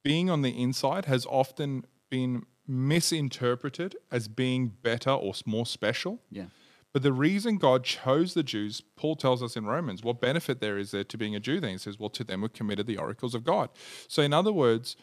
being 0.04 0.30
on 0.30 0.42
the 0.42 0.50
inside 0.50 1.06
has 1.06 1.26
often 1.26 1.84
been 2.10 2.44
misinterpreted 2.66 3.96
as 4.10 4.28
being 4.28 4.68
better 4.82 5.10
or 5.10 5.34
more 5.44 5.66
special. 5.66 6.20
Yeah. 6.30 6.46
But 6.92 7.02
the 7.02 7.12
reason 7.12 7.58
God 7.58 7.84
chose 7.84 8.34
the 8.34 8.42
Jews, 8.42 8.80
Paul 8.96 9.16
tells 9.16 9.42
us 9.42 9.56
in 9.56 9.66
Romans, 9.66 10.02
what 10.02 10.20
benefit 10.20 10.60
there 10.60 10.78
is 10.78 10.92
there 10.92 11.04
to 11.04 11.18
being 11.18 11.36
a 11.36 11.40
Jew? 11.40 11.60
Then 11.60 11.72
he 11.72 11.78
says, 11.78 11.98
well, 11.98 12.08
to 12.10 12.24
them 12.24 12.40
were 12.40 12.48
committed 12.48 12.86
the 12.86 12.96
oracles 12.96 13.34
of 13.34 13.44
God. 13.44 13.68
So, 14.08 14.22
in 14.22 14.32
other 14.32 14.52
words, 14.52 14.96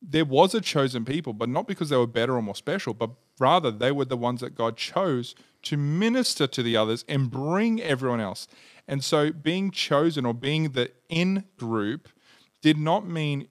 there 0.00 0.24
was 0.24 0.54
a 0.54 0.60
chosen 0.60 1.04
people, 1.04 1.32
but 1.32 1.48
not 1.48 1.66
because 1.66 1.88
they 1.88 1.96
were 1.96 2.06
better 2.06 2.36
or 2.36 2.42
more 2.42 2.54
special, 2.54 2.94
but 2.94 3.10
Rather, 3.42 3.70
they 3.70 3.90
were 3.90 4.04
the 4.04 4.16
ones 4.16 4.40
that 4.40 4.54
God 4.54 4.76
chose 4.76 5.34
to 5.62 5.76
minister 5.76 6.46
to 6.46 6.62
the 6.62 6.76
others 6.76 7.04
and 7.08 7.30
bring 7.30 7.80
everyone 7.80 8.20
else. 8.20 8.46
And 8.86 9.02
so 9.02 9.32
being 9.32 9.70
chosen 9.70 10.26
or 10.26 10.34
being 10.34 10.70
the 10.70 10.92
in 11.08 11.44
group 11.56 12.08
did 12.62 12.78
not 12.78 13.06
mean 13.06 13.48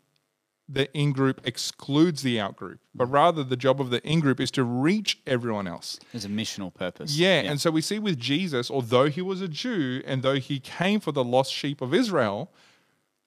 the 0.68 0.91
in 0.94 1.12
group 1.12 1.41
excludes 1.44 2.22
the 2.24 2.39
out 2.39 2.56
group, 2.56 2.80
but 2.96 3.06
rather 3.08 3.44
the 3.44 3.58
job 3.58 3.82
of 3.82 3.89
the 3.89 4.01
in 4.08 4.22
group 4.22 4.39
is 4.39 4.50
to 4.51 4.63
reach 4.63 5.20
everyone 5.27 5.68
else. 5.68 6.00
There's 6.13 6.25
a 6.25 6.30
missional 6.30 6.74
purpose. 6.74 7.18
Yeah, 7.18 7.41
and 7.41 7.60
so 7.60 7.70
we 7.72 7.82
see 7.82 8.00
with 8.00 8.18
Jesus, 8.18 8.72
although 8.72 9.10
he 9.10 9.22
was 9.22 9.41
a 9.41 9.48
Jew 9.48 10.01
and 10.06 10.24
though 10.24 10.36
he 10.36 10.60
came 10.60 11.00
for 11.00 11.12
the 11.12 11.24
lost 11.24 11.51
sheep 11.53 11.82
of 11.82 11.94
Israel, 11.94 12.51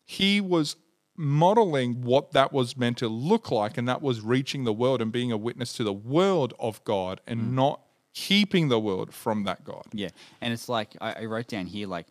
he 0.04 0.40
was 0.40 0.76
modeling 1.16 2.02
what 2.02 2.32
that 2.32 2.52
was 2.52 2.76
meant 2.76 2.98
to 2.98 3.08
look 3.08 3.50
like, 3.50 3.78
and 3.78 3.86
that 3.88 4.02
was 4.02 4.20
reaching 4.20 4.64
the 4.64 4.72
world 4.72 5.00
and 5.00 5.12
being 5.12 5.30
a 5.30 5.36
witness 5.36 5.72
to 5.74 5.84
the 5.84 5.92
world 5.92 6.54
of 6.58 6.82
God 6.84 7.20
and 7.26 7.40
mm. 7.40 7.52
not 7.52 7.80
keeping 8.14 8.68
the 8.68 8.80
world 8.80 9.12
from 9.12 9.44
that 9.44 9.64
God. 9.64 9.84
Yeah, 9.92 10.08
and 10.40 10.52
it's 10.52 10.68
like 10.68 10.96
I, 11.00 11.12
I 11.12 11.24
wrote 11.26 11.48
down 11.48 11.66
here 11.66 11.86
like 11.86 12.06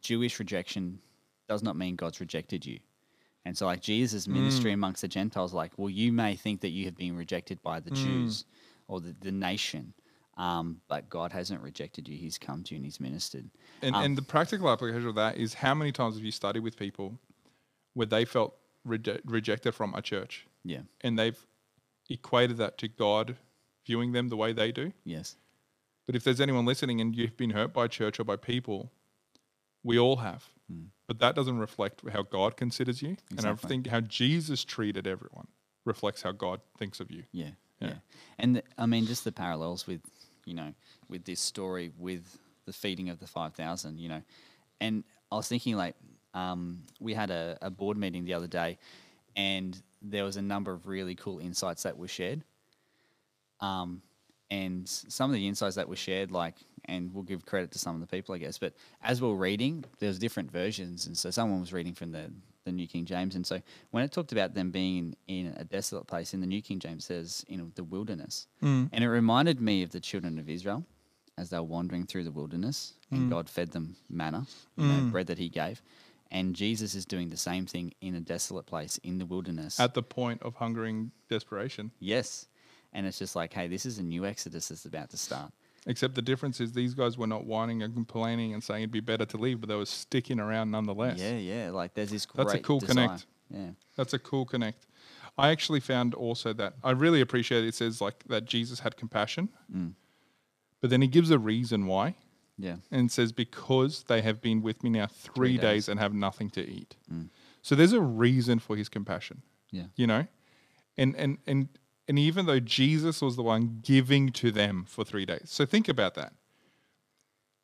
Jewish 0.00 0.38
rejection 0.38 1.00
does 1.48 1.62
not 1.62 1.76
mean 1.76 1.96
God's 1.96 2.20
rejected 2.20 2.64
you. 2.64 2.78
And 3.44 3.56
so, 3.58 3.66
like 3.66 3.80
Jesus' 3.82 4.28
ministry 4.28 4.70
Mm. 4.70 4.74
amongst 4.74 5.02
the 5.02 5.08
Gentiles, 5.08 5.52
like, 5.52 5.76
well, 5.76 5.90
you 5.90 6.12
may 6.12 6.36
think 6.36 6.60
that 6.60 6.70
you 6.70 6.84
have 6.84 6.96
been 6.96 7.16
rejected 7.16 7.60
by 7.62 7.80
the 7.80 7.90
Mm. 7.90 7.96
Jews 7.96 8.44
or 8.86 9.00
the, 9.00 9.14
the 9.20 9.32
nation, 9.32 9.94
um, 10.36 10.80
but 10.88 11.08
God 11.08 11.32
hasn't 11.32 11.60
rejected 11.60 12.06
you. 12.08 12.16
He's 12.16 12.38
come 12.38 12.62
to 12.64 12.74
you 12.74 12.76
and 12.76 12.84
He's 12.84 13.00
ministered. 13.00 13.50
And, 13.82 13.94
Um, 13.96 14.04
and 14.04 14.18
the 14.18 14.22
practical 14.22 14.70
application 14.70 15.08
of 15.08 15.14
that 15.16 15.36
is 15.36 15.54
how 15.54 15.74
many 15.74 15.90
times 15.92 16.14
have 16.16 16.24
you 16.24 16.30
studied 16.30 16.60
with 16.60 16.76
people 16.76 17.18
where 17.94 18.06
they 18.06 18.24
felt 18.24 18.56
reje- 18.86 19.20
rejected 19.24 19.72
from 19.74 19.92
a 19.94 20.02
church 20.02 20.46
Yeah. 20.64 20.82
and 21.00 21.18
they've 21.18 21.44
equated 22.08 22.56
that 22.58 22.78
to 22.78 22.88
God 22.88 23.36
viewing 23.84 24.12
them 24.12 24.28
the 24.28 24.36
way 24.36 24.52
they 24.52 24.70
do? 24.72 24.92
Yes. 25.04 25.36
But 26.06 26.14
if 26.14 26.22
there's 26.24 26.40
anyone 26.40 26.64
listening 26.64 27.00
and 27.00 27.14
you've 27.16 27.36
been 27.36 27.50
hurt 27.50 27.72
by 27.72 27.88
church 27.88 28.18
or 28.20 28.24
by 28.24 28.36
people, 28.36 28.92
we 29.82 29.98
all 29.98 30.16
have. 30.16 30.51
But 31.12 31.18
that 31.18 31.34
doesn't 31.34 31.58
reflect 31.58 32.00
how 32.10 32.22
God 32.22 32.56
considers 32.56 33.02
you. 33.02 33.18
And 33.36 33.44
I 33.44 33.54
think 33.54 33.86
how 33.88 34.00
Jesus 34.00 34.64
treated 34.64 35.06
everyone 35.06 35.46
reflects 35.84 36.22
how 36.22 36.32
God 36.32 36.62
thinks 36.78 37.00
of 37.00 37.10
you. 37.10 37.24
Yeah, 37.32 37.50
Yeah. 37.80 37.88
yeah. 37.88 37.94
And 38.38 38.56
the, 38.56 38.62
I 38.78 38.86
mean, 38.86 39.04
just 39.04 39.22
the 39.22 39.30
parallels 39.30 39.86
with, 39.86 40.00
you 40.46 40.54
know, 40.54 40.72
with 41.10 41.26
this 41.26 41.38
story 41.38 41.92
with 41.98 42.38
the 42.64 42.72
feeding 42.72 43.10
of 43.10 43.20
the 43.20 43.26
5,000, 43.26 43.98
you 44.00 44.08
know. 44.08 44.22
And 44.80 45.04
I 45.30 45.34
was 45.36 45.48
thinking, 45.48 45.76
like, 45.76 45.96
um, 46.32 46.84
we 46.98 47.12
had 47.12 47.30
a, 47.30 47.58
a 47.60 47.68
board 47.68 47.98
meeting 47.98 48.24
the 48.24 48.32
other 48.32 48.46
day, 48.46 48.78
and 49.36 49.78
there 50.00 50.24
was 50.24 50.38
a 50.38 50.42
number 50.42 50.72
of 50.72 50.86
really 50.86 51.14
cool 51.14 51.40
insights 51.40 51.82
that 51.82 51.98
were 51.98 52.08
shared. 52.08 52.42
Um, 53.60 54.00
and 54.50 54.88
some 54.88 55.28
of 55.28 55.34
the 55.34 55.46
insights 55.46 55.76
that 55.76 55.90
were 55.90 55.96
shared, 55.96 56.30
like, 56.30 56.54
and 56.86 57.12
we'll 57.12 57.22
give 57.22 57.46
credit 57.46 57.70
to 57.72 57.78
some 57.78 57.94
of 57.94 58.00
the 58.00 58.06
people, 58.06 58.34
I 58.34 58.38
guess. 58.38 58.58
But 58.58 58.74
as 59.02 59.20
we 59.20 59.28
are 59.28 59.34
reading, 59.34 59.84
there's 59.98 60.18
different 60.18 60.50
versions, 60.50 61.06
and 61.06 61.16
so 61.16 61.30
someone 61.30 61.60
was 61.60 61.72
reading 61.72 61.94
from 61.94 62.12
the 62.12 62.30
the 62.64 62.72
New 62.72 62.86
King 62.86 63.04
James, 63.04 63.34
and 63.34 63.44
so 63.44 63.60
when 63.90 64.04
it 64.04 64.12
talked 64.12 64.30
about 64.30 64.54
them 64.54 64.70
being 64.70 65.16
in, 65.26 65.52
a 65.56 65.64
desolate 65.64 66.06
place, 66.06 66.32
in 66.32 66.40
the 66.40 66.46
New 66.46 66.62
King 66.62 66.78
James 66.78 67.04
says 67.04 67.44
in 67.48 67.72
the 67.74 67.82
wilderness, 67.82 68.46
mm. 68.62 68.88
and 68.92 69.04
it 69.04 69.08
reminded 69.08 69.60
me 69.60 69.82
of 69.82 69.90
the 69.90 69.98
children 69.98 70.38
of 70.38 70.48
Israel 70.48 70.84
as 71.36 71.50
they 71.50 71.56
were 71.56 71.64
wandering 71.64 72.06
through 72.06 72.22
the 72.22 72.30
wilderness, 72.30 72.94
and 73.10 73.22
mm. 73.22 73.30
God 73.30 73.50
fed 73.50 73.72
them 73.72 73.96
manna, 74.08 74.46
you 74.76 74.86
know, 74.86 74.94
mm. 74.94 75.10
bread 75.10 75.26
that 75.26 75.38
He 75.38 75.48
gave, 75.48 75.82
and 76.30 76.54
Jesus 76.54 76.94
is 76.94 77.04
doing 77.04 77.30
the 77.30 77.36
same 77.36 77.66
thing 77.66 77.94
in 78.00 78.14
a 78.14 78.20
desolate 78.20 78.66
place 78.66 78.98
in 79.02 79.18
the 79.18 79.26
wilderness. 79.26 79.80
At 79.80 79.94
the 79.94 80.02
point 80.02 80.42
of 80.42 80.54
hungering 80.54 81.10
desperation. 81.28 81.90
yes, 81.98 82.46
and 82.92 83.06
it's 83.06 83.18
just 83.18 83.34
like, 83.34 83.52
hey, 83.52 83.68
this 83.68 83.86
is 83.86 83.98
a 83.98 84.02
new 84.02 84.24
Exodus 84.24 84.68
that's 84.68 84.84
about 84.84 85.10
to 85.10 85.16
start. 85.16 85.52
Except 85.86 86.14
the 86.14 86.22
difference 86.22 86.60
is 86.60 86.72
these 86.72 86.94
guys 86.94 87.18
were 87.18 87.26
not 87.26 87.44
whining 87.44 87.82
and 87.82 87.92
complaining 87.92 88.54
and 88.54 88.62
saying 88.62 88.82
it'd 88.82 88.92
be 88.92 89.00
better 89.00 89.24
to 89.26 89.36
leave, 89.36 89.60
but 89.60 89.68
they 89.68 89.74
were 89.74 89.84
sticking 89.84 90.38
around 90.38 90.70
nonetheless. 90.70 91.18
Yeah, 91.18 91.36
yeah. 91.36 91.70
Like 91.70 91.94
there's 91.94 92.10
this 92.10 92.24
great 92.24 92.44
That's 92.46 92.54
a 92.58 92.62
cool 92.62 92.78
desire. 92.78 92.94
connect. 92.94 93.26
Yeah. 93.50 93.70
That's 93.96 94.12
a 94.14 94.18
cool 94.20 94.44
connect. 94.46 94.86
I 95.36 95.48
actually 95.50 95.80
found 95.80 96.14
also 96.14 96.52
that 96.52 96.74
I 96.84 96.92
really 96.92 97.20
appreciate 97.20 97.64
it 97.64 97.74
says 97.74 98.00
like 98.00 98.22
that 98.28 98.44
Jesus 98.44 98.80
had 98.80 98.96
compassion, 98.96 99.48
Mm. 99.74 99.94
but 100.80 100.90
then 100.90 101.02
he 101.02 101.08
gives 101.08 101.30
a 101.32 101.38
reason 101.38 101.86
why 101.86 102.14
Yeah. 102.58 102.76
and 102.92 103.10
says, 103.10 103.32
Because 103.32 104.04
they 104.04 104.22
have 104.22 104.40
been 104.40 104.62
with 104.62 104.84
me 104.84 104.90
now 104.90 105.06
three, 105.08 105.34
Three 105.34 105.56
days. 105.56 105.62
days. 105.62 105.88
and 105.88 105.98
have 105.98 106.14
nothing 106.14 106.48
to 106.50 106.60
eat. 106.64 106.96
Mm. 107.12 107.30
So 107.60 107.74
there's 107.74 107.92
a 107.92 108.00
reason 108.00 108.58
for 108.60 108.76
his 108.76 108.88
compassion, 108.88 109.42
Yeah. 109.72 109.86
you 109.96 110.06
know? 110.06 110.26
And 110.96 111.16
and 111.16 111.38
and 111.46 111.68
and 112.08 112.18
even 112.18 112.46
though 112.46 112.60
Jesus 112.60 113.22
was 113.22 113.36
the 113.36 113.42
one 113.42 113.80
giving 113.82 114.30
to 114.30 114.50
them 114.50 114.84
for 114.88 115.04
three 115.04 115.24
days. 115.24 115.44
So 115.46 115.64
think 115.64 115.88
about 115.88 116.14
that. 116.14 116.32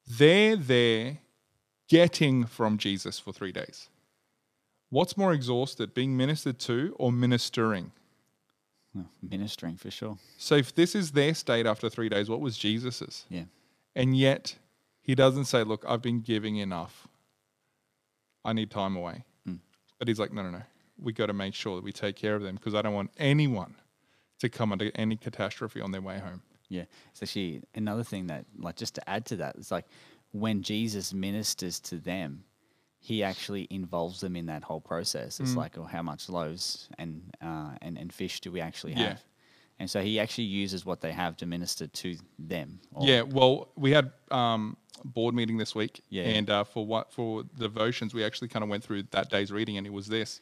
They're 0.07 0.57
there 0.57 1.19
getting 1.89 2.47
from 2.47 2.79
Jesus 2.79 3.19
for 3.19 3.33
three 3.33 3.53
days. 3.53 3.89
What's 4.91 5.17
more 5.17 5.33
exhausted, 5.33 5.93
being 5.93 6.17
ministered 6.17 6.59
to 6.61 6.95
or 6.99 7.13
ministering? 7.13 7.93
Ministering 9.23 9.77
for 9.77 9.91
sure. 9.91 10.19
So 10.39 10.55
if 10.55 10.75
this 10.75 10.95
is 10.95 11.13
their 11.13 11.35
state 11.35 11.67
after 11.67 11.91
three 11.91 12.09
days, 12.09 12.31
what 12.31 12.41
was 12.41 12.57
Jesus's? 12.57 13.27
Yeah. 13.29 13.45
And 13.95 14.17
yet 14.17 14.57
he 15.03 15.15
doesn't 15.15 15.45
say, 15.45 15.63
Look, 15.63 15.85
I've 15.87 16.03
been 16.03 16.21
giving 16.21 16.57
enough. 16.57 17.07
I 18.45 18.55
need 18.55 18.71
time 18.71 18.97
away. 18.97 19.25
Mm. 19.47 19.59
But 19.99 20.09
he's 20.09 20.19
like, 20.19 20.33
No, 20.33 20.43
no, 20.43 20.51
no. 20.51 20.63
We 21.01 21.13
got 21.13 21.27
to 21.27 21.33
make 21.33 21.55
sure 21.55 21.77
that 21.77 21.85
we 21.85 21.93
take 21.93 22.17
care 22.17 22.35
of 22.35 22.43
them 22.43 22.55
because 22.57 22.75
I 22.75 22.83
don't 22.83 22.95
want 22.95 23.11
anyone 23.19 23.77
to 24.41 24.49
come 24.49 24.73
under 24.73 24.91
any 24.95 25.17
catastrophe 25.17 25.81
on 25.81 25.91
their 25.93 26.01
way 26.01 26.19
home. 26.19 26.43
Yeah. 26.69 26.85
It's 27.11 27.23
actually 27.23 27.63
another 27.75 28.05
thing 28.05 28.27
that, 28.29 28.45
like, 28.59 28.77
just 28.77 28.95
to 28.97 29.09
add 29.11 29.25
to 29.27 29.37
that, 29.37 29.57
it's 29.57 29.71
like 29.71 29.87
when 30.33 30.63
Jesus 30.63 31.13
ministers 31.15 31.81
to 31.81 31.97
them, 31.97 32.45
he 33.01 33.23
actually 33.23 33.67
involves 33.71 34.21
them 34.21 34.37
in 34.37 34.47
that 34.47 34.63
whole 34.65 34.81
process. 34.81 35.41
It's 35.41 35.53
Mm. 35.53 35.57
like, 35.57 35.79
oh, 35.79 35.85
how 35.85 36.03
much 36.03 36.29
loaves 36.29 36.89
and, 36.99 37.23
uh, 37.41 37.71
and, 37.81 37.97
and 37.97 38.13
fish 38.13 38.41
do 38.41 38.51
we 38.53 38.61
actually 38.61 38.93
Yeah. 38.93 39.09
have? 39.11 39.25
And 39.81 39.89
so 39.89 40.03
he 40.03 40.19
actually 40.19 40.45
uses 40.45 40.85
what 40.85 41.01
they 41.01 41.13
have 41.13 41.37
to 41.37 41.47
minister 41.47 41.87
to 41.87 42.17
them. 42.39 42.81
or- 42.93 43.07
Yeah, 43.07 43.23
well, 43.23 43.69
we 43.77 43.93
had 43.93 44.13
um, 44.31 44.77
board 45.05 45.35
meeting 45.35 45.57
this 45.57 45.75
week, 45.75 46.03
Yeah. 46.11 46.25
and 46.25 46.51
uh, 46.51 46.65
for 46.65 46.85
what 46.85 47.13
for 47.13 47.45
devotions, 47.57 48.13
we 48.13 48.25
actually 48.25 48.49
kind 48.49 48.63
of 48.65 48.69
went 48.69 48.83
through 48.85 49.05
that 49.13 49.31
day's 49.31 49.51
reading, 49.53 49.77
and 49.79 49.87
it 49.87 49.93
was 49.93 50.09
this. 50.09 50.41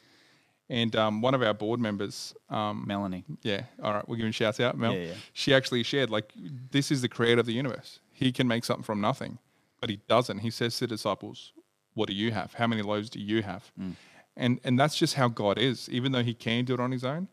And 0.69 0.95
um, 0.97 1.21
one 1.21 1.33
of 1.33 1.41
our 1.41 1.53
board 1.53 1.79
members, 1.79 2.35
um, 2.49 2.83
Melanie. 2.85 3.23
yeah, 3.41 3.63
all 3.81 3.93
right, 3.93 4.07
we're 4.07 4.17
giving 4.17 4.33
shouts 4.33 4.59
out, 4.59 4.77
Mel. 4.77 4.93
Yeah, 4.93 5.07
yeah. 5.07 5.13
She 5.31 5.53
actually 5.53 5.83
shared 5.83 6.09
like, 6.09 6.33
this 6.71 6.91
is 6.91 7.01
the 7.01 7.07
creator 7.07 7.39
of 7.39 7.45
the 7.45 7.53
universe. 7.53 7.99
He 8.11 8.31
can 8.31 8.47
make 8.47 8.65
something 8.65 8.83
from 8.83 8.99
nothing, 8.99 9.37
but 9.79 9.89
he 9.89 10.01
doesn't. 10.09 10.39
He 10.39 10.49
says 10.49 10.77
to 10.79 10.87
disciples, 10.87 11.53
"What 11.93 12.09
do 12.09 12.13
you 12.13 12.31
have? 12.31 12.53
How 12.55 12.67
many 12.67 12.81
loaves 12.81 13.09
do 13.09 13.19
you 13.19 13.43
have?" 13.43 13.71
Mm. 13.79 13.93
And 14.35 14.59
and 14.63 14.77
that's 14.77 14.97
just 14.97 15.13
how 15.13 15.29
God 15.29 15.57
is. 15.57 15.87
Even 15.89 16.11
though 16.11 16.23
He 16.23 16.33
can 16.33 16.65
do 16.65 16.73
it 16.73 16.79
on 16.79 16.91
His 16.91 17.05
own, 17.05 17.27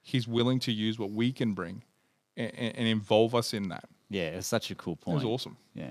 He's 0.00 0.26
willing 0.26 0.58
to 0.60 0.72
use 0.72 0.98
what 0.98 1.10
we 1.10 1.32
can 1.32 1.52
bring, 1.52 1.82
and, 2.36 2.52
and 2.56 2.88
involve 2.88 3.34
us 3.34 3.52
in 3.52 3.68
that. 3.68 3.84
Yeah, 4.08 4.28
it's 4.28 4.46
such 4.46 4.70
a 4.70 4.74
cool 4.74 4.96
point. 4.96 5.22
It 5.22 5.26
was 5.26 5.40
awesome. 5.40 5.56
Yeah. 5.74 5.90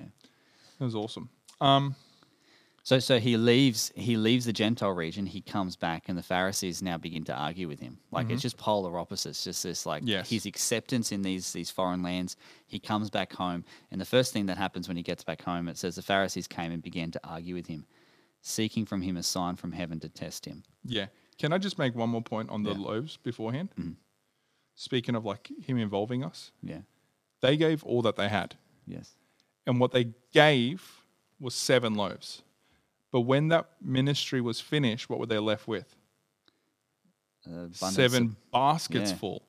It 0.79 0.83
was 0.83 0.95
awesome. 0.95 1.29
Um, 1.61 1.95
So 2.87 2.99
so 2.99 3.19
he 3.19 3.35
leaves 3.35 3.91
he 3.95 4.15
leaves 4.15 4.45
the 4.45 4.53
Gentile 4.53 4.91
region, 4.91 5.25
he 5.25 5.41
comes 5.41 5.75
back 5.75 6.07
and 6.07 6.17
the 6.17 6.23
Pharisees 6.23 6.81
now 6.81 6.97
begin 6.97 7.25
to 7.25 7.33
argue 7.33 7.67
with 7.67 7.81
him. 7.81 7.97
Like 8.11 8.29
it's 8.29 8.41
just 8.41 8.55
polar 8.55 8.97
opposites, 8.97 9.43
just 9.43 9.63
this 9.63 9.85
like 9.85 10.03
Mm-hmm. 10.03 10.09
Yes. 10.09 10.29
his 10.29 10.45
acceptance 10.45 11.11
in 11.11 11.21
these 11.21 11.51
these 11.51 11.69
foreign 11.69 12.01
lands. 12.01 12.37
He 12.65 12.79
comes 12.79 13.09
back 13.09 13.33
home 13.33 13.65
and 13.91 13.99
the 13.99 14.05
first 14.05 14.31
thing 14.31 14.45
that 14.45 14.57
happens 14.57 14.87
when 14.87 14.95
he 14.95 15.03
gets 15.03 15.21
back 15.21 15.41
home, 15.41 15.67
it 15.67 15.77
says 15.77 15.95
the 15.95 16.01
Pharisees 16.01 16.47
came 16.47 16.71
and 16.71 16.81
began 16.81 17.11
to 17.11 17.19
argue 17.25 17.55
with 17.55 17.67
him, 17.67 17.85
seeking 18.41 18.85
from 18.85 19.01
him 19.01 19.17
a 19.17 19.23
sign 19.23 19.57
from 19.57 19.73
heaven 19.73 19.99
to 19.99 20.07
test 20.07 20.45
him. 20.45 20.63
yeah. 20.85 21.07
Can 21.37 21.51
I 21.51 21.57
just 21.57 21.77
make 21.77 21.93
one 21.93 22.09
more 22.09 22.21
point 22.23 22.49
on 22.49 22.63
the 22.63 22.71
Yeah. 22.71 22.77
loaves 22.89 23.17
beforehand? 23.17 23.69
Mhm. 23.77 23.95
Speaking 24.75 25.13
of 25.13 25.25
like 25.25 25.51
Him 25.61 25.77
involving 25.77 26.23
us, 26.23 26.51
Yeah. 26.63 26.81
they 27.41 27.57
gave 27.57 27.83
all 27.83 28.01
that 28.03 28.15
they 28.15 28.29
had. 28.29 28.55
Yes. 28.87 29.13
and 29.65 29.77
what 29.81 29.91
they 29.91 30.13
gave 30.31 31.03
was 31.37 31.53
seven 31.53 31.93
loaves. 31.93 32.43
But 33.11 33.21
when 33.21 33.47
that 33.49 33.69
ministry 33.81 34.41
was 34.41 34.59
finished, 34.59 35.09
what 35.09 35.19
were 35.19 35.25
they 35.25 35.39
left 35.39 35.67
with? 35.67 35.95
Uh, 37.45 37.67
seven 37.71 38.23
of- 38.23 38.51
baskets 38.51 39.11
yeah. 39.11 39.17
full. 39.17 39.43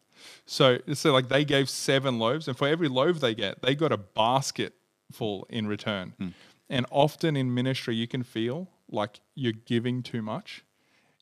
So, 0.46 0.78
so 0.94 1.12
like 1.12 1.28
they 1.28 1.44
gave 1.44 1.68
seven 1.68 2.18
loaves, 2.18 2.48
and 2.48 2.56
for 2.56 2.66
every 2.68 2.88
loaf 2.88 3.20
they 3.20 3.34
get, 3.34 3.62
they 3.62 3.74
got 3.74 3.92
a 3.92 3.96
basket 3.96 4.74
full 5.12 5.46
in 5.48 5.66
return. 5.66 6.14
Hmm. 6.18 6.28
And 6.68 6.86
often 6.90 7.36
in 7.36 7.54
ministry, 7.54 7.94
you 7.94 8.06
can 8.08 8.22
feel 8.22 8.68
like 8.90 9.20
you're 9.34 9.52
giving 9.52 10.02
too 10.02 10.22
much, 10.22 10.64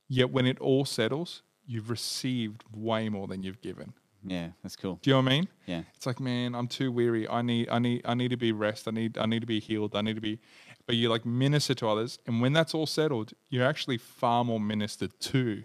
yet 0.09 0.31
when 0.31 0.47
it 0.47 0.59
all 0.61 0.85
settles, 0.85 1.43
you've 1.67 1.91
received 1.91 2.65
way 2.75 3.09
more 3.09 3.27
than 3.27 3.43
you've 3.43 3.61
given. 3.61 3.93
yeah, 4.25 4.49
that's 4.63 4.77
cool. 4.77 4.99
Do 5.03 5.11
you 5.11 5.15
know 5.17 5.23
what 5.23 5.33
I 5.33 5.37
mean? 5.37 5.49
Yeah. 5.67 5.83
It's 5.95 6.07
like, 6.07 6.19
man, 6.21 6.55
I'm 6.55 6.67
too 6.67 6.91
weary. 6.91 7.29
I 7.29 7.43
need, 7.43 7.69
I 7.69 7.79
need, 7.79 8.03
I 8.05 8.15
need 8.15 8.31
to 8.31 8.37
be 8.37 8.51
rest. 8.53 8.89
I 8.89 8.91
need, 8.93 9.19
I 9.19 9.27
need 9.27 9.41
to 9.41 9.47
be 9.47 9.61
healed. 9.61 9.95
I 9.95 10.01
need 10.01 10.15
to 10.15 10.21
be. 10.21 10.39
But 10.87 10.95
you 10.97 11.09
like 11.09 11.27
minister 11.27 11.75
to 11.75 11.89
others, 11.89 12.19
and 12.27 12.41
when 12.41 12.53
that's 12.53 12.73
all 12.75 12.87
settled, 12.87 13.33
you're 13.49 13.67
actually 13.67 13.99
far 13.99 14.45
more 14.45 14.61
ministered 14.61 15.19
to 15.21 15.65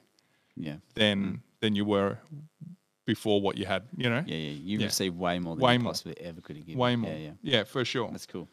Yeah. 0.56 0.78
than 0.96 1.44
than 1.60 1.76
you 1.76 1.86
were 1.86 2.18
before 3.06 3.40
what 3.40 3.56
you 3.58 3.66
had. 3.68 3.84
You 3.96 4.10
know, 4.10 4.24
Yeah, 4.26 4.36
yeah. 4.36 4.50
You 4.52 4.80
Yeah. 4.80 4.86
received 4.86 5.16
way 5.18 5.38
more 5.40 5.56
than 5.56 5.64
Way 5.64 5.74
you 5.74 5.80
more. 5.80 5.92
possibly 5.92 6.20
ever 6.22 6.42
could 6.42 6.56
have 6.58 6.66
given. 6.66 6.80
way 6.80 6.96
more. 6.96 7.12
Yeah, 7.12 7.18
yeah. 7.18 7.34
yeah, 7.44 7.64
for 7.66 7.86
sure. 7.86 8.10
That's 8.10 8.26
cool. 8.26 8.48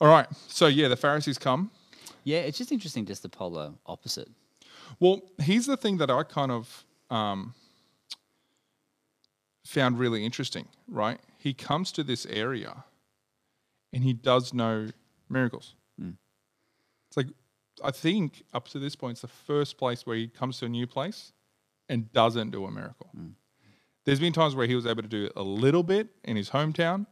All 0.00 0.08
right, 0.08 0.28
so 0.48 0.66
yeah, 0.68 0.86
the 0.88 0.96
Pharisees 0.96 1.36
come. 1.36 1.70
Yeah, 2.24 2.38
it's 2.40 2.58
just 2.58 2.70
interesting, 2.70 3.04
just 3.06 3.22
the 3.22 3.28
polar 3.28 3.72
opposite. 3.86 4.28
Well, 5.00 5.20
here's 5.38 5.66
the 5.66 5.76
thing 5.76 5.96
that 5.98 6.10
I 6.10 6.22
kind 6.22 6.52
of 6.52 6.84
um, 7.10 7.54
found 9.64 9.98
really 9.98 10.24
interesting, 10.24 10.68
right? 10.88 11.20
He 11.38 11.54
comes 11.54 11.92
to 11.92 12.04
this 12.04 12.24
area 12.26 12.84
and 13.92 14.04
he 14.04 14.12
does 14.12 14.52
no 14.54 14.90
miracles. 15.30 15.74
Mm. 16.00 16.16
It's 17.08 17.16
like, 17.16 17.28
I 17.82 17.90
think 17.90 18.42
up 18.52 18.68
to 18.68 18.78
this 18.78 18.96
point, 18.96 19.12
it's 19.12 19.22
the 19.22 19.28
first 19.28 19.78
place 19.78 20.06
where 20.06 20.16
he 20.16 20.28
comes 20.28 20.58
to 20.58 20.66
a 20.66 20.68
new 20.68 20.86
place 20.86 21.32
and 21.88 22.12
doesn't 22.12 22.50
do 22.50 22.64
a 22.66 22.70
miracle. 22.70 23.10
Mm. 23.16 23.32
There's 24.04 24.20
been 24.20 24.32
times 24.32 24.54
where 24.54 24.66
he 24.66 24.74
was 24.74 24.86
able 24.86 25.02
to 25.02 25.08
do 25.08 25.30
a 25.36 25.42
little 25.42 25.82
bit 25.82 26.08
in 26.24 26.36
his 26.36 26.50
hometown, 26.50 27.06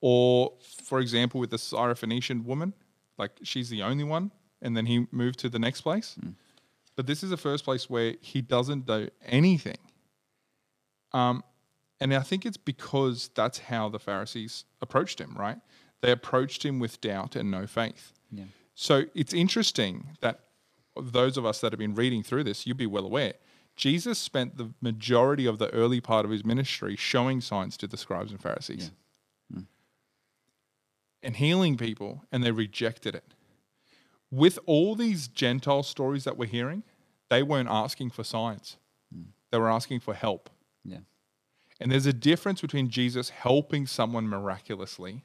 or 0.00 0.52
for 0.84 1.00
example, 1.00 1.40
with 1.40 1.50
the 1.50 1.58
Syrophoenician 1.58 2.44
woman, 2.44 2.74
like 3.18 3.32
she's 3.42 3.68
the 3.68 3.82
only 3.82 4.04
one, 4.04 4.30
and 4.62 4.76
then 4.76 4.86
he 4.86 5.06
moved 5.10 5.38
to 5.40 5.48
the 5.48 5.58
next 5.58 5.82
place. 5.82 6.16
Mm. 6.22 6.34
But 6.96 7.06
this 7.06 7.22
is 7.22 7.30
the 7.30 7.36
first 7.36 7.64
place 7.64 7.88
where 7.88 8.14
he 8.20 8.40
doesn't 8.40 8.86
do 8.86 9.08
anything. 9.24 9.78
Um, 11.12 11.42
and 12.00 12.14
I 12.14 12.20
think 12.20 12.46
it's 12.46 12.56
because 12.56 13.30
that's 13.34 13.58
how 13.58 13.88
the 13.88 13.98
Pharisees 13.98 14.64
approached 14.80 15.20
him, 15.20 15.34
right? 15.36 15.58
They 16.02 16.10
approached 16.10 16.64
him 16.64 16.78
with 16.78 17.00
doubt 17.00 17.36
and 17.36 17.50
no 17.50 17.66
faith. 17.66 18.12
Yeah. 18.30 18.44
So 18.74 19.04
it's 19.14 19.34
interesting 19.34 20.16
that 20.20 20.40
those 20.96 21.36
of 21.36 21.44
us 21.44 21.60
that 21.60 21.72
have 21.72 21.78
been 21.78 21.94
reading 21.94 22.22
through 22.22 22.44
this, 22.44 22.66
you'd 22.66 22.76
be 22.76 22.86
well 22.86 23.04
aware. 23.04 23.34
Jesus 23.76 24.18
spent 24.18 24.56
the 24.56 24.72
majority 24.80 25.46
of 25.46 25.58
the 25.58 25.70
early 25.70 26.00
part 26.00 26.24
of 26.24 26.30
his 26.30 26.44
ministry 26.44 26.96
showing 26.96 27.40
signs 27.40 27.76
to 27.78 27.86
the 27.86 27.96
scribes 27.96 28.30
and 28.30 28.40
Pharisees 28.40 28.90
mm. 29.54 29.64
and 31.22 31.36
healing 31.36 31.76
people, 31.76 32.24
and 32.32 32.42
they 32.44 32.50
rejected 32.50 33.14
it. 33.14 33.24
With 34.30 34.58
all 34.66 34.94
these 34.94 35.28
Gentile 35.28 35.82
stories 35.82 36.24
that 36.24 36.36
we're 36.36 36.46
hearing, 36.46 36.82
they 37.30 37.42
weren't 37.42 37.70
asking 37.70 38.10
for 38.10 38.24
signs, 38.24 38.76
mm. 39.14 39.26
they 39.50 39.58
were 39.58 39.70
asking 39.70 40.00
for 40.00 40.14
help. 40.14 40.50
Yeah. 40.84 40.98
And 41.80 41.90
there's 41.90 42.06
a 42.06 42.12
difference 42.12 42.60
between 42.60 42.90
Jesus 42.90 43.30
helping 43.30 43.86
someone 43.86 44.28
miraculously 44.28 45.24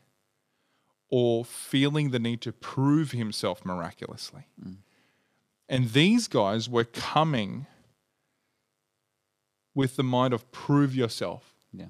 or 1.10 1.46
feeling 1.46 2.12
the 2.12 2.20
need 2.20 2.42
to 2.42 2.52
prove 2.52 3.12
himself 3.12 3.64
miraculously. 3.64 4.48
And 5.68 5.92
these 5.92 6.28
guys 6.28 6.70
were 6.70 6.84
coming 6.84 7.68
with 9.74 9.96
the 9.98 10.04
mind 10.04 10.34
of 10.34 10.52
prove 10.52 10.96
yourself. 10.96 11.54
Yeah. 11.74 11.88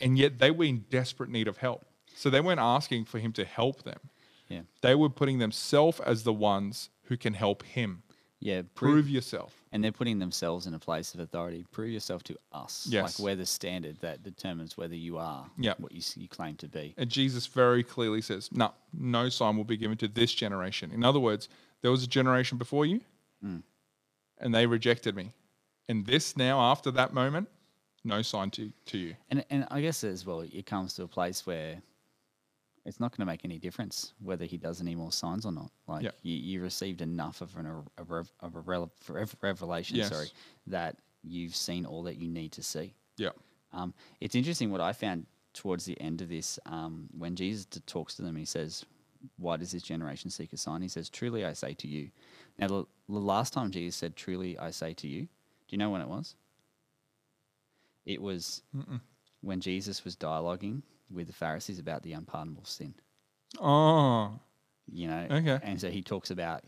And 0.00 0.18
yet 0.18 0.38
they 0.38 0.50
were 0.50 0.64
in 0.64 0.84
desperate 0.90 1.30
need 1.30 1.48
of 1.48 1.58
help. 1.58 1.86
So 2.14 2.30
they 2.30 2.40
weren't 2.40 2.60
asking 2.60 3.04
for 3.04 3.18
him 3.18 3.32
to 3.32 3.44
help 3.44 3.82
them. 3.84 4.00
Yeah. 4.48 4.62
They 4.80 4.94
were 4.94 5.10
putting 5.10 5.38
themselves 5.38 6.00
as 6.00 6.24
the 6.24 6.32
ones 6.32 6.90
who 7.04 7.16
can 7.16 7.34
help 7.34 7.62
him. 7.62 8.02
Yeah. 8.40 8.62
Prove 8.74 8.92
Prove, 8.92 9.08
yourself. 9.08 9.64
And 9.76 9.84
they're 9.84 9.92
putting 9.92 10.18
themselves 10.18 10.66
in 10.66 10.72
a 10.72 10.78
place 10.78 11.12
of 11.12 11.20
authority. 11.20 11.66
Prove 11.70 11.90
yourself 11.90 12.22
to 12.24 12.38
us. 12.50 12.86
Yes. 12.88 13.18
Like 13.18 13.22
we're 13.22 13.36
the 13.36 13.44
standard 13.44 14.00
that 14.00 14.22
determines 14.22 14.74
whether 14.78 14.94
you 14.94 15.18
are 15.18 15.50
Yep. 15.58 15.80
what 15.80 15.92
you, 15.92 16.00
you 16.16 16.28
claim 16.28 16.56
to 16.56 16.66
be. 16.66 16.94
And 16.96 17.10
Jesus 17.10 17.46
very 17.46 17.82
clearly 17.82 18.22
says, 18.22 18.48
No, 18.50 18.72
no 18.94 19.28
sign 19.28 19.54
will 19.54 19.64
be 19.64 19.76
given 19.76 19.98
to 19.98 20.08
this 20.08 20.32
generation. 20.32 20.90
In 20.92 21.04
other 21.04 21.20
words, 21.20 21.50
there 21.82 21.90
was 21.90 22.02
a 22.02 22.06
generation 22.06 22.56
before 22.56 22.86
you, 22.86 23.02
mm. 23.44 23.62
and 24.38 24.54
they 24.54 24.64
rejected 24.64 25.14
me. 25.14 25.34
And 25.90 26.06
this 26.06 26.38
now, 26.38 26.58
after 26.58 26.90
that 26.92 27.12
moment, 27.12 27.46
no 28.02 28.22
sign 28.22 28.48
to, 28.52 28.72
to 28.86 28.96
you. 28.96 29.14
And 29.30 29.44
and 29.50 29.66
I 29.70 29.82
guess 29.82 30.02
as 30.04 30.24
well, 30.24 30.40
it 30.40 30.64
comes 30.64 30.94
to 30.94 31.02
a 31.02 31.08
place 31.08 31.46
where 31.46 31.82
it's 32.86 33.00
not 33.00 33.10
going 33.10 33.26
to 33.26 33.30
make 33.30 33.44
any 33.44 33.58
difference 33.58 34.12
whether 34.20 34.44
he 34.44 34.56
does 34.56 34.80
any 34.80 34.94
more 34.94 35.12
signs 35.12 35.44
or 35.44 35.52
not. 35.52 35.70
Like 35.88 36.04
Yeah. 36.04 36.10
you, 36.22 36.36
you 36.36 36.62
received 36.62 37.02
enough 37.02 37.40
of 37.40 37.54
an 37.56 37.66
a, 37.66 38.02
rev- 38.04 38.32
of 38.40 38.54
a 38.56 38.60
rel- 38.60 38.92
rev- 39.08 39.36
revelation, 39.42 39.96
Yes. 39.96 40.08
sorry, 40.10 40.28
that 40.68 40.96
you've 41.24 41.54
seen 41.56 41.84
all 41.84 42.02
that 42.04 42.16
you 42.16 42.28
need 42.28 42.52
to 42.52 42.62
see. 42.62 42.94
Yeah. 43.16 43.30
Um, 43.72 43.92
it's 44.20 44.34
interesting 44.34 44.70
what 44.70 44.80
I 44.80 44.92
found 44.92 45.26
towards 45.52 45.84
the 45.84 46.00
end 46.00 46.22
of 46.22 46.28
this 46.28 46.58
um, 46.66 47.08
when 47.18 47.34
Jesus 47.34 47.64
t- 47.66 47.80
talks 47.86 48.14
to 48.14 48.22
them. 48.22 48.36
He 48.36 48.44
says, 48.44 48.84
"Why 49.36 49.56
does 49.56 49.72
this 49.72 49.82
generation 49.82 50.30
seek 50.30 50.52
a 50.52 50.56
sign?" 50.56 50.80
He 50.82 50.88
says, 50.88 51.08
"Truly 51.10 51.44
I 51.44 51.52
say 51.54 51.74
to 51.74 51.88
you." 51.88 52.10
Now, 52.58 52.68
the, 52.68 52.84
the 53.08 53.18
last 53.18 53.52
time 53.52 53.70
Jesus 53.70 53.96
said, 53.96 54.14
"Truly 54.16 54.56
I 54.58 54.70
say 54.70 54.92
to 54.94 55.08
you," 55.08 55.22
do 55.22 55.28
you 55.70 55.78
know 55.78 55.90
when 55.90 56.00
it 56.02 56.08
was? 56.08 56.36
It 58.04 58.22
was 58.22 58.62
when 59.40 59.60
Jesus 59.60 60.04
was 60.04 60.14
dialoguing 60.16 60.82
with 61.10 61.26
the 61.26 61.32
Pharisees 61.32 61.78
about 61.78 62.02
the 62.02 62.12
unpardonable 62.12 62.64
sin. 62.64 62.94
Oh, 63.60 64.38
You 64.88 65.08
know, 65.08 65.26
Okay. 65.30 65.58
and 65.62 65.80
so 65.80 65.90
he 65.90 66.02
talks 66.02 66.30
about 66.30 66.62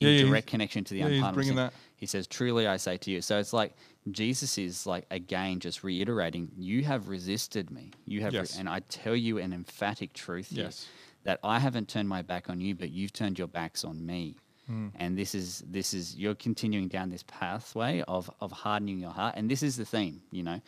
in 0.00 0.08
yeah, 0.08 0.22
direct 0.24 0.46
connection 0.48 0.82
to 0.84 0.94
the 0.94 1.00
yeah, 1.00 1.06
unpardonable 1.06 1.44
sin. 1.44 1.56
that. 1.56 1.72
He 1.96 2.06
says, 2.06 2.26
"Truly 2.26 2.66
I 2.66 2.76
say 2.78 2.96
to 2.96 3.10
you." 3.10 3.20
So 3.20 3.38
it's 3.38 3.52
like 3.52 3.74
Jesus 4.10 4.56
is 4.58 4.86
like 4.86 5.06
again 5.10 5.60
just 5.60 5.84
reiterating, 5.84 6.50
"You 6.56 6.82
have 6.84 7.08
resisted 7.08 7.70
me. 7.70 7.92
You 8.06 8.22
have, 8.22 8.32
re- 8.32 8.46
and 8.58 8.68
I 8.68 8.80
tell 8.80 9.14
you 9.14 9.38
an 9.38 9.52
emphatic 9.52 10.12
truth 10.14 10.48
here, 10.50 10.64
Yes. 10.64 10.88
that 11.24 11.38
I 11.44 11.58
haven't 11.60 11.88
turned 11.88 12.08
my 12.08 12.22
back 12.22 12.48
on 12.50 12.60
you, 12.60 12.74
but 12.74 12.90
you've 12.90 13.12
turned 13.12 13.38
your 13.38 13.48
backs 13.48 13.84
on 13.84 14.04
me." 14.04 14.36
Hmm. 14.66 14.88
And 14.96 15.16
this 15.18 15.34
is 15.34 15.62
this 15.66 15.92
is 15.94 16.16
you're 16.16 16.34
continuing 16.34 16.88
down 16.88 17.10
this 17.10 17.24
pathway 17.28 18.02
of 18.08 18.30
of 18.40 18.50
hardening 18.52 18.98
your 18.98 19.12
heart, 19.12 19.34
and 19.36 19.48
this 19.50 19.62
is 19.62 19.76
the 19.76 19.84
theme, 19.84 20.22
you 20.32 20.42
know, 20.42 20.60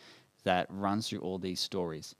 that 0.43 0.67
runs 0.69 1.09
through 1.09 1.19
all 1.21 1.39
these 1.39 1.59
stories. 1.59 2.13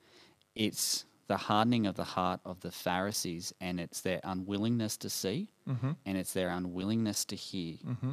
It's 0.56 1.06
the 1.28 1.38
hardening 1.38 1.88
of 1.88 1.96
the 1.96 2.04
heart 2.04 2.42
of 2.46 2.60
the 2.62 2.72
Pharisees, 2.72 3.54
and 3.62 3.80
it's 3.80 4.02
their 4.02 4.20
unwillingness 4.24 4.98
to 4.98 5.10
see, 5.10 5.50
mm-hmm. 5.68 5.92
and 6.06 6.18
it's 6.18 6.34
their 6.34 6.50
unwillingness 6.50 7.26
to 7.26 7.36
hear. 7.36 7.78
Mm-hmm. 7.78 8.12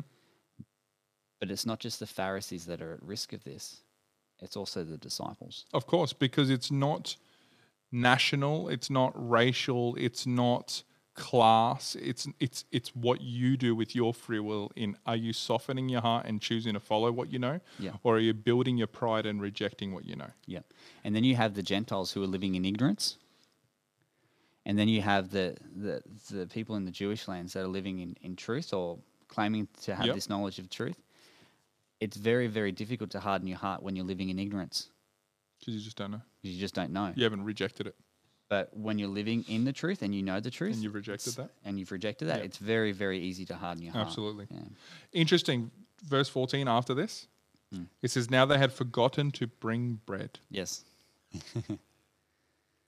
But 1.40 1.50
it's 1.50 1.66
not 1.66 1.81
just 1.81 2.00
the 2.00 2.07
Pharisees 2.07 2.66
that 2.66 2.81
are 2.81 2.94
at 2.94 3.03
risk 3.03 3.33
of 3.33 3.44
this; 3.44 3.83
it's 4.40 4.57
also 4.57 4.85
the 4.85 4.98
disciples. 4.98 5.66
Of 5.72 5.87
course, 5.87 6.12
because 6.12 6.50
it's 6.50 6.70
not 6.70 7.16
national, 7.92 8.68
it's 8.68 8.90
not 8.90 9.12
racial, 9.14 9.96
it's 9.96 10.26
not 10.26 10.83
class. 11.20 11.96
It's 12.11 12.26
it's 12.46 12.64
it's 12.72 12.90
what 12.96 13.20
you 13.20 13.56
do 13.56 13.70
with 13.80 13.94
your 13.94 14.12
free 14.14 14.40
will. 14.40 14.66
In 14.74 14.96
are 15.06 15.16
you 15.26 15.33
softening 15.33 15.88
your 15.88 16.00
heart 16.00 16.26
and 16.26 16.40
choosing 16.40 16.74
to 16.74 16.80
follow 16.80 17.12
what 17.12 17.28
you 17.33 17.38
know, 17.38 17.61
Yeah. 17.78 17.92
or 18.02 18.16
are 18.16 18.20
you 18.28 18.35
building 18.35 18.76
your 18.78 18.87
pride 19.00 19.26
and 19.30 19.40
rejecting 19.40 19.92
what 19.94 20.04
you 20.04 20.16
know? 20.16 20.30
Yeah. 20.46 20.62
And 21.04 21.14
then 21.14 21.24
you 21.24 21.37
have 21.37 21.52
the 21.54 21.62
Gentiles 21.62 22.12
who 22.12 22.22
are 22.22 22.26
living 22.37 22.54
in 22.56 22.64
ignorance. 22.64 23.16
And 24.66 24.78
then 24.78 24.88
you 24.88 25.00
have 25.02 25.30
the, 25.30 25.56
the, 25.85 26.02
the 26.30 26.46
people 26.46 26.76
in 26.76 26.85
the 26.85 26.90
Jewish 26.90 27.26
lands 27.28 27.52
that 27.54 27.62
are 27.64 27.68
living 27.78 27.98
in, 28.00 28.16
in 28.22 28.37
truth 28.37 28.72
or 28.74 28.98
claiming 29.28 29.68
to 29.83 29.94
have 29.94 30.06
Yep. 30.06 30.14
this 30.14 30.28
knowledge 30.28 30.59
of 30.59 30.68
truth. 30.68 31.00
It's 31.98 32.16
very, 32.16 32.46
very 32.46 32.72
difficult 32.72 33.11
to 33.11 33.20
harden 33.20 33.46
your 33.48 33.59
heart 33.59 33.83
when 33.83 33.96
you're 33.96 34.04
living 34.06 34.28
in 34.28 34.38
ignorance 34.38 34.88
Because 35.59 35.74
you 35.74 35.80
just 35.80 35.96
don't 35.96 36.11
know. 36.11 36.20
you 36.42 36.59
just 36.61 36.74
don't 36.74 36.92
know. 36.92 37.12
You 37.16 37.24
haven't 37.24 37.44
rejected 37.44 37.87
it, 37.87 37.96
But 38.51 38.77
when 38.77 38.99
you're 38.99 39.09
living 39.09 39.45
in 39.49 39.65
the 39.65 39.73
truth 39.73 40.03
and 40.03 40.13
you 40.15 40.23
know 40.23 40.41
the 40.41 40.51
truth, 40.51 40.75
and 40.75 40.83
you've 40.83 40.95
rejected 40.95 41.35
that. 41.37 41.51
and 41.65 41.79
you've 41.79 41.93
rejected 41.93 42.27
that, 42.29 42.39
Yeah. 42.41 42.45
it's 42.45 42.59
very, 42.59 42.91
very 42.93 43.19
easy 43.21 43.47
to 43.47 43.55
harden 43.57 43.83
your 43.83 43.93
heart. 43.93 44.09
Absolutely. 44.09 44.49
Yeah. 44.51 44.59
Interesting. 45.13 45.71
Verse 46.05 46.29
fourteen. 46.29 46.67
After 46.69 46.93
this, 46.93 47.29
Hmm. 47.73 47.85
it 48.03 48.11
says, 48.11 48.29
"Now 48.29 48.45
they 48.47 48.59
had 48.59 48.73
forgotten 48.73 49.31
to 49.33 49.47
bring 49.47 50.01
bread." 50.05 50.41
Yes. 50.51 50.85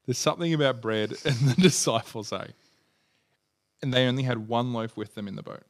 There's 0.07 0.18
something 0.18 0.53
about 0.53 0.81
bread, 0.83 1.11
and 1.25 1.37
the 1.51 1.55
disciples 1.62 2.29
say, 2.29 2.48
and 3.81 3.94
they 3.94 4.07
only 4.09 4.25
had 4.25 4.48
one 4.48 4.72
loaf 4.72 4.96
with 4.96 5.14
them 5.14 5.29
in 5.29 5.37
the 5.37 5.42
boat. 5.44 5.62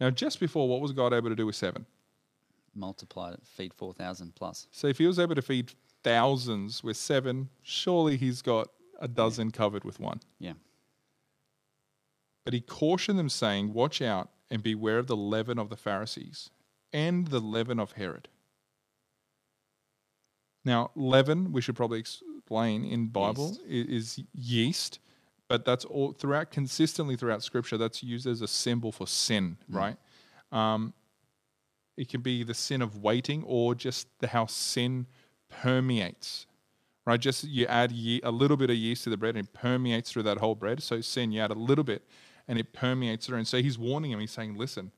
Now, 0.00 0.10
just 0.10 0.40
before, 0.40 0.68
what 0.68 0.80
was 0.80 0.90
God 0.90 1.12
able 1.12 1.28
to 1.28 1.36
do 1.36 1.46
with 1.46 1.54
seven? 1.54 1.86
Multiply 2.74 3.34
it, 3.34 3.40
feed 3.46 3.72
4,000 3.72 4.34
plus. 4.34 4.66
So, 4.72 4.88
if 4.88 4.98
He 4.98 5.06
was 5.06 5.20
able 5.20 5.36
to 5.36 5.42
feed 5.42 5.74
thousands 6.04 6.82
with 6.82 6.96
seven, 6.96 7.48
surely 7.62 8.16
He's 8.16 8.42
got 8.42 8.68
a 9.00 9.08
dozen 9.08 9.50
covered 9.50 9.84
with 9.84 9.98
one. 10.00 10.20
Yeah. 10.38 10.54
But 12.44 12.54
He 12.54 12.60
cautioned 12.60 13.18
them, 13.18 13.28
saying, 13.28 13.72
"Watch 13.72 14.00
out 14.02 14.30
and 14.50 14.62
beware 14.62 14.98
of 14.98 15.06
the 15.06 15.16
leaven 15.16 15.58
of 15.58 15.68
the 15.68 15.76
Pharisees 15.76 16.50
and 16.92 17.28
the 17.28 17.40
leaven 17.40 17.78
of 17.78 17.92
Herod." 17.92 18.28
Now, 20.64 20.90
leaven, 20.94 21.52
we 21.52 21.60
should 21.60 21.74
probably 21.76 21.98
explain 21.98 22.84
in 22.84 23.08
Bible, 23.08 23.56
i- 23.64 23.68
is 23.68 24.20
yeast, 24.32 25.00
but 25.48 25.64
that's 25.64 25.84
all 25.84 26.12
throughout 26.12 26.50
consistently 26.50 27.16
throughout 27.16 27.42
Scripture. 27.42 27.76
That's 27.76 28.02
used 28.02 28.26
as 28.26 28.40
a 28.40 28.46
symbol 28.48 28.92
for 28.92 29.06
sin, 29.06 29.58
right? 29.68 29.96
Um, 30.52 30.94
it 31.96 32.08
can 32.08 32.20
be 32.22 32.42
the 32.44 32.54
sin 32.54 32.80
of 32.80 32.96
waiting, 33.02 33.42
or 33.44 33.74
just 33.74 34.06
the 34.20 34.28
how 34.28 34.46
sin 34.46 35.06
permeates, 35.60 36.46
right? 37.04 37.20
Just 37.20 37.44
you 37.44 37.66
add 37.66 37.92
ye- 37.92 38.20
a 38.24 38.30
little 38.32 38.56
bit 38.56 38.70
of 38.70 38.76
yeast 38.76 39.04
to 39.04 39.10
the 39.10 39.16
bread, 39.16 39.36
and 39.36 39.46
it 39.46 39.52
permeates 39.52 40.10
through 40.10 40.24
that 40.24 40.38
whole 40.38 40.54
bread. 40.56 40.82
So 40.82 41.00
sin, 41.00 41.30
you 41.32 41.40
add 41.40 41.50
a 41.52 41.54
little 41.70 41.84
bit, 41.84 42.02
and 42.48 42.58
it 42.58 42.72
permeates 42.72 43.26
through. 43.26 43.38
And 43.38 43.46
so 43.46 43.62
he's 43.62 43.78
warning 43.78 44.10
him. 44.12 44.18
He's 44.20 44.32
saying, 44.32 44.56
"Listen, 44.56 44.90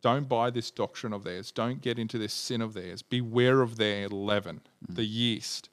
Don't 0.00 0.28
buy 0.28 0.50
this 0.50 0.70
doctrine 0.70 1.12
of 1.12 1.24
theirs. 1.24 1.50
Don't 1.50 1.80
get 1.82 1.98
into 1.98 2.18
this 2.18 2.32
sin 2.32 2.60
of 2.62 2.72
theirs. 2.72 3.02
Beware 3.02 3.62
of 3.62 3.78
their 3.78 4.08
leaven, 4.08 4.60
mm. 4.88 4.94
the 4.94 5.04
yeast. 5.04 5.70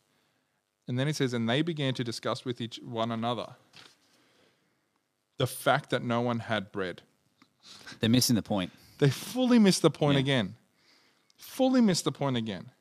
And 0.88 0.98
then 0.98 1.06
he 1.06 1.14
says, 1.14 1.32
and 1.34 1.48
they 1.48 1.62
began 1.62 1.94
to 1.94 2.04
discuss 2.04 2.44
with 2.44 2.60
each 2.60 2.80
one 2.84 3.12
another 3.12 3.50
the 5.38 5.46
fact 5.46 5.92
that 5.92 6.04
no 6.04 6.22
one 6.22 6.40
had 6.40 6.72
bread. 6.72 7.04
They're 8.00 8.10
missing 8.10 8.36
the 8.36 8.42
point. 8.42 8.72
They 8.98 9.10
fully 9.12 9.60
missed 9.60 9.82
the 9.84 9.92
point 9.92 10.16
Yeah. 10.16 10.22
again. 10.22 10.56
Fully 11.38 11.82
missed 11.82 12.04
the 12.06 12.12
point 12.12 12.36
again. 12.38 12.72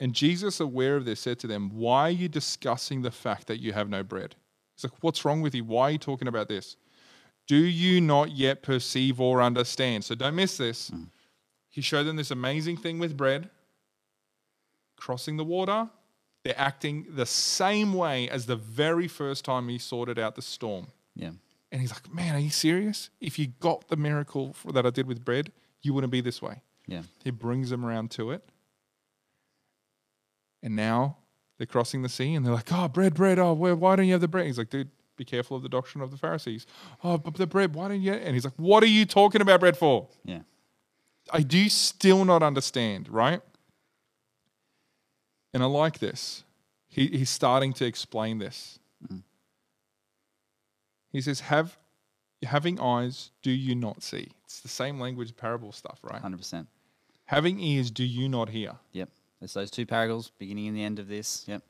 And 0.00 0.12
Jesus, 0.12 0.60
aware 0.60 0.96
of 0.96 1.04
this, 1.04 1.20
said 1.20 1.38
to 1.40 1.46
them, 1.46 1.70
Why 1.70 2.08
are 2.08 2.10
you 2.10 2.28
discussing 2.28 3.02
the 3.02 3.10
fact 3.10 3.46
that 3.46 3.60
you 3.60 3.72
have 3.72 3.88
no 3.88 4.02
bread? 4.02 4.34
He's 4.74 4.84
like, 4.84 5.02
What's 5.02 5.24
wrong 5.24 5.40
with 5.40 5.54
you? 5.54 5.64
Why 5.64 5.88
are 5.88 5.90
you 5.92 5.98
talking 5.98 6.28
about 6.28 6.48
this? 6.48 6.76
Do 7.46 7.56
you 7.56 8.00
not 8.00 8.30
yet 8.30 8.62
perceive 8.62 9.20
or 9.20 9.42
understand? 9.42 10.04
So 10.04 10.14
don't 10.14 10.34
miss 10.34 10.56
this. 10.56 10.88
Hmm. 10.88 11.04
He 11.68 11.80
showed 11.80 12.04
them 12.04 12.16
this 12.16 12.30
amazing 12.30 12.76
thing 12.76 12.98
with 12.98 13.16
bread, 13.16 13.50
crossing 14.96 15.36
the 15.36 15.44
water. 15.44 15.90
They're 16.44 16.58
acting 16.58 17.06
the 17.10 17.26
same 17.26 17.94
way 17.94 18.28
as 18.28 18.46
the 18.46 18.56
very 18.56 19.08
first 19.08 19.44
time 19.44 19.68
he 19.68 19.78
sorted 19.78 20.18
out 20.18 20.36
the 20.36 20.42
storm. 20.42 20.88
Yeah. 21.14 21.30
And 21.72 21.80
he's 21.80 21.90
like, 21.90 22.12
Man, 22.12 22.34
are 22.34 22.40
you 22.40 22.50
serious? 22.50 23.10
If 23.20 23.38
you 23.38 23.48
got 23.60 23.88
the 23.88 23.96
miracle 23.96 24.52
for, 24.54 24.72
that 24.72 24.86
I 24.86 24.90
did 24.90 25.06
with 25.06 25.24
bread, 25.24 25.52
you 25.82 25.92
wouldn't 25.94 26.12
be 26.12 26.20
this 26.20 26.40
way. 26.40 26.62
Yeah. 26.86 27.02
He 27.22 27.30
brings 27.30 27.70
them 27.70 27.84
around 27.84 28.10
to 28.12 28.30
it. 28.30 28.48
And 30.64 30.74
now 30.74 31.18
they're 31.58 31.66
crossing 31.66 32.02
the 32.02 32.08
sea 32.08 32.34
and 32.34 32.44
they're 32.44 32.54
like, 32.54 32.72
Oh, 32.72 32.88
bread, 32.88 33.14
bread. 33.14 33.38
Oh, 33.38 33.52
where, 33.52 33.76
why 33.76 33.94
don't 33.94 34.06
you 34.06 34.12
have 34.12 34.22
the 34.22 34.26
bread? 34.26 34.46
He's 34.46 34.58
like, 34.58 34.70
Dude, 34.70 34.90
be 35.16 35.24
careful 35.24 35.56
of 35.56 35.62
the 35.62 35.68
doctrine 35.68 36.02
of 36.02 36.10
the 36.10 36.16
Pharisees. 36.16 36.66
Oh, 37.04 37.18
but 37.18 37.34
the 37.34 37.46
bread, 37.46 37.74
why 37.74 37.88
don't 37.88 38.00
you? 38.00 38.14
And 38.14 38.34
he's 38.34 38.44
like, 38.44 38.54
What 38.56 38.82
are 38.82 38.88
you 38.88 39.04
talking 39.04 39.42
about 39.42 39.60
bread 39.60 39.76
for? 39.76 40.08
Yeah. 40.24 40.40
I 41.30 41.42
do 41.42 41.68
still 41.68 42.24
not 42.24 42.42
understand, 42.42 43.08
right? 43.08 43.42
And 45.52 45.62
I 45.62 45.66
like 45.66 46.00
this. 46.00 46.42
He, 46.88 47.08
he's 47.08 47.30
starting 47.30 47.72
to 47.74 47.84
explain 47.84 48.38
this. 48.38 48.78
Mm-hmm. 49.04 49.18
He 51.12 51.20
says, 51.20 51.40
Have 51.40 51.78
having 52.42 52.80
eyes, 52.80 53.30
do 53.42 53.50
you 53.50 53.74
not 53.74 54.02
see? 54.02 54.28
It's 54.44 54.60
the 54.60 54.68
same 54.68 54.98
language 54.98 55.36
parable 55.36 55.72
stuff, 55.72 55.98
right? 56.02 56.22
100%. 56.22 56.66
Having 57.26 57.60
ears, 57.60 57.90
do 57.90 58.04
you 58.04 58.28
not 58.28 58.50
hear? 58.50 58.72
Yep. 58.92 59.08
There's 59.44 59.52
those 59.52 59.70
two 59.70 59.84
parables, 59.84 60.32
beginning 60.38 60.68
and 60.68 60.76
the 60.76 60.82
end 60.82 60.98
of 60.98 61.06
this. 61.06 61.44
Yep. 61.46 61.62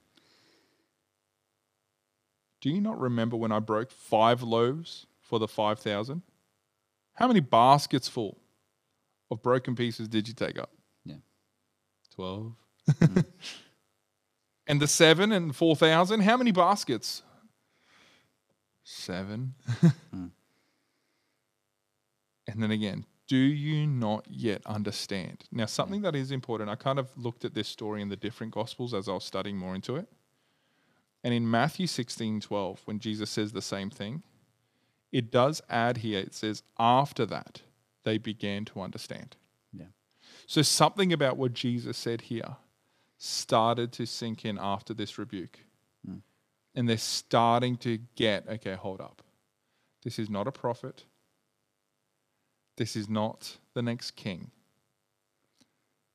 Do 2.60 2.70
you 2.70 2.80
not 2.80 3.00
remember 3.00 3.37
when 3.37 3.50
I 3.50 3.58
broke 3.58 3.90
five 3.90 4.44
loaves 4.44 5.06
for 5.20 5.40
the 5.40 5.48
five 5.48 5.80
thousand? 5.80 6.22
How 7.14 7.26
many 7.26 7.40
baskets 7.40 8.06
full 8.06 8.38
of 9.28 9.42
broken 9.42 9.74
pieces 9.74 10.06
did 10.06 10.28
you 10.28 10.34
take 10.34 10.56
up? 10.56 10.70
Yeah. 11.04 11.16
Twelve. 12.14 12.52
Mm-hmm. 12.88 13.20
and 14.68 14.80
the 14.80 14.87
seven 14.87 15.32
and 15.32 15.56
four 15.56 15.74
thousand, 15.74 16.20
how 16.20 16.37
many 16.37 16.52
baskets? 16.52 17.24
Seven. 18.84 19.54
Mm. 20.14 20.30
And 22.46 22.62
then 22.62 22.70
again, 22.70 23.06
do 23.26 23.37
you 23.37 23.87
not 23.87 24.26
yet 24.28 24.62
understand? 24.66 25.44
Now, 25.50 25.66
something 25.66 26.02
that 26.02 26.14
is 26.14 26.30
important, 26.30 26.70
I 26.70 26.74
kind 26.74 26.98
of 26.98 27.16
looked 27.16 27.44
at 27.44 27.54
this 27.54 27.68
story 27.68 28.02
in 28.02 28.08
the 28.08 28.16
different 28.16 28.52
gospels 28.52 28.92
as 28.92 29.08
I 29.08 29.12
was 29.12 29.24
studying 29.24 29.56
more 29.56 29.74
into 29.74 29.96
it. 29.96 30.08
And 31.22 31.32
in 31.32 31.50
Matthew 31.50 31.87
16 31.87 32.40
12, 32.40 32.82
when 32.84 32.98
Jesus 32.98 33.30
says 33.30 33.52
the 33.52 33.62
same 33.62 33.88
thing, 33.88 34.22
it 35.10 35.30
does 35.30 35.62
add 35.70 35.98
here, 35.98 36.20
it 36.20 36.34
says, 36.34 36.62
after 36.78 37.24
that, 37.26 37.62
they 38.02 38.18
began 38.18 38.66
to 38.66 38.82
understand. 38.82 39.37
Yeah. 39.72 39.87
So 40.46 40.60
something 40.60 41.12
about 41.12 41.38
what 41.38 41.54
Jesus 41.54 41.96
said 41.96 42.22
here 42.22 42.56
started 43.16 43.92
to 43.92 44.06
sink 44.06 44.44
in 44.44 44.58
after 44.60 44.92
this 44.92 45.16
rebuke. 45.16 45.60
Hmm. 46.04 46.18
And 46.74 46.88
they're 46.88 46.98
starting 46.98 47.76
to 47.78 47.98
get, 48.16 48.46
okay, 48.48 48.74
hold 48.74 49.00
up. 49.00 49.22
This 50.02 50.18
is 50.18 50.28
not 50.28 50.46
a 50.46 50.52
prophet. 50.52 51.04
This 52.76 52.96
is 52.96 53.08
not 53.08 53.58
the 53.74 53.82
next 53.82 54.12
king. 54.12 54.50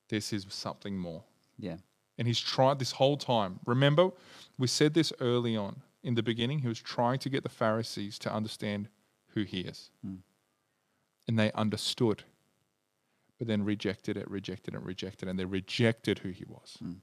This 0.08 0.32
is 0.32 0.46
something 0.48 0.98
more. 0.98 1.22
Yeah. 1.58 1.76
And 2.18 2.26
he's 2.26 2.40
tried 2.40 2.78
this 2.78 2.92
whole 2.92 3.16
time. 3.16 3.60
Remember, 3.64 4.10
we 4.58 4.66
said 4.66 4.92
this 4.92 5.12
early 5.20 5.56
on 5.56 5.82
in 6.02 6.14
the 6.14 6.22
beginning. 6.22 6.58
He 6.58 6.68
was 6.68 6.80
trying 6.80 7.18
to 7.20 7.30
get 7.30 7.42
the 7.42 7.48
Pharisees 7.48 8.18
to 8.20 8.32
understand 8.32 8.88
who 9.28 9.44
he 9.44 9.60
is. 9.60 9.90
Hmm. 10.04 10.16
And 11.28 11.38
they 11.38 11.52
understood, 11.52 12.24
but 13.38 13.46
then 13.46 13.64
rejected 13.64 14.16
it, 14.16 14.28
rejected 14.28 14.74
it, 14.74 14.82
rejected 14.82 15.28
it, 15.28 15.30
and 15.30 15.38
they 15.38 15.44
rejected 15.44 16.18
who 16.18 16.30
he 16.30 16.44
was. 16.44 16.76
Hmm. 16.80 16.94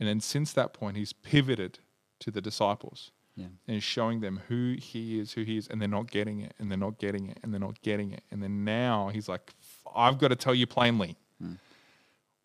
And 0.00 0.08
then 0.08 0.20
since 0.20 0.52
that 0.52 0.72
point, 0.72 0.96
he's 0.96 1.12
pivoted 1.12 1.78
to 2.20 2.30
the 2.30 2.40
disciples 2.40 3.12
Yeah. 3.36 3.46
and 3.66 3.82
showing 3.82 4.20
them 4.20 4.40
who 4.48 4.76
he 4.80 5.18
is, 5.18 5.32
who 5.32 5.42
he 5.42 5.56
is, 5.56 5.66
and 5.66 5.80
they're 5.80 5.88
not 5.88 6.08
getting 6.10 6.40
it, 6.40 6.54
and 6.58 6.70
they're 6.70 6.78
not 6.78 6.98
getting 6.98 7.28
it, 7.30 7.38
and 7.42 7.52
they're 7.52 7.60
not 7.60 7.82
getting 7.82 8.12
it. 8.12 8.22
And 8.30 8.40
then 8.42 8.64
now 8.64 9.08
he's 9.12 9.28
like, 9.28 9.52
I've 9.94 10.18
got 10.18 10.28
to 10.28 10.36
tell 10.36 10.54
you 10.54 10.66
plainly. 10.68 11.16
Mm. 11.42 11.58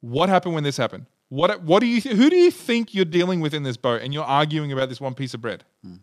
What 0.01 0.29
happened 0.29 0.55
when 0.55 0.63
this 0.63 0.77
happened? 0.77 1.05
What 1.29 1.61
what 1.61 1.81
do 1.81 1.85
you 1.85 2.01
th- 2.01 2.15
who 2.15 2.29
do 2.31 2.35
you 2.35 2.49
think 2.49 2.95
you're 2.95 3.05
dealing 3.05 3.39
with 3.39 3.53
in 3.53 3.61
this 3.61 3.77
boat 3.77 4.01
and 4.01 4.11
you're 4.15 4.23
arguing 4.23 4.71
about 4.71 4.89
this 4.89 4.99
one 4.99 5.13
piece 5.13 5.35
of 5.35 5.41
bread? 5.41 5.63
Mm. 5.85 5.99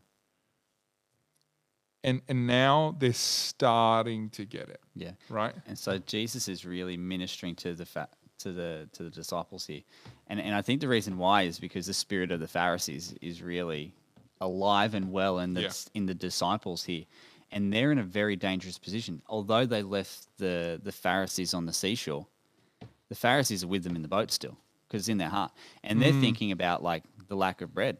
And 2.04 2.22
and 2.28 2.46
now 2.46 2.94
they're 2.98 3.12
starting 3.12 4.30
to 4.30 4.44
get 4.44 4.68
it, 4.68 4.80
Yeah. 4.94 5.12
right? 5.28 5.54
And 5.66 5.76
so 5.76 5.98
Jesus 5.98 6.46
is 6.46 6.64
really 6.64 6.96
ministering 6.96 7.56
to 7.56 7.74
the 7.74 7.86
fa- 7.86 8.08
to 8.38 8.52
the 8.52 8.88
to 8.92 9.02
the 9.02 9.10
disciples 9.10 9.66
here, 9.66 9.80
and 10.28 10.40
and 10.40 10.54
I 10.54 10.62
think 10.62 10.80
the 10.80 10.88
reason 10.88 11.18
why 11.18 11.42
is 11.42 11.58
because 11.58 11.86
the 11.86 11.94
spirit 11.94 12.30
of 12.30 12.38
the 12.38 12.46
Pharisees 12.46 13.14
is 13.20 13.42
really 13.42 13.92
alive 14.40 14.94
and 14.94 15.12
well 15.12 15.38
in 15.38 15.54
the 15.54 15.62
Yeah. 15.62 15.72
in 15.94 16.06
the 16.06 16.14
disciples 16.14 16.84
here, 16.84 17.04
and 17.50 17.72
they're 17.72 17.92
in 17.92 17.98
a 17.98 18.04
very 18.04 18.36
dangerous 18.36 18.78
position. 18.78 19.22
Although 19.28 19.66
they 19.66 19.82
left 19.82 20.26
the 20.38 20.80
the 20.82 20.92
Pharisees 20.92 21.54
on 21.54 21.66
the 21.66 21.72
seashore, 21.72 22.26
the 23.08 23.14
Pharisees 23.14 23.64
are 23.64 23.68
with 23.68 23.84
them 23.84 23.96
in 23.96 24.02
the 24.02 24.08
boat 24.08 24.30
still 24.30 24.56
because 24.86 25.02
it's 25.02 25.08
in 25.08 25.18
their 25.18 25.28
heart, 25.28 25.52
and 25.82 26.00
they're 26.00 26.12
mm. 26.12 26.20
thinking 26.20 26.52
about 26.52 26.82
like 26.82 27.04
the 27.28 27.36
lack 27.36 27.60
of 27.60 27.74
bread, 27.74 27.98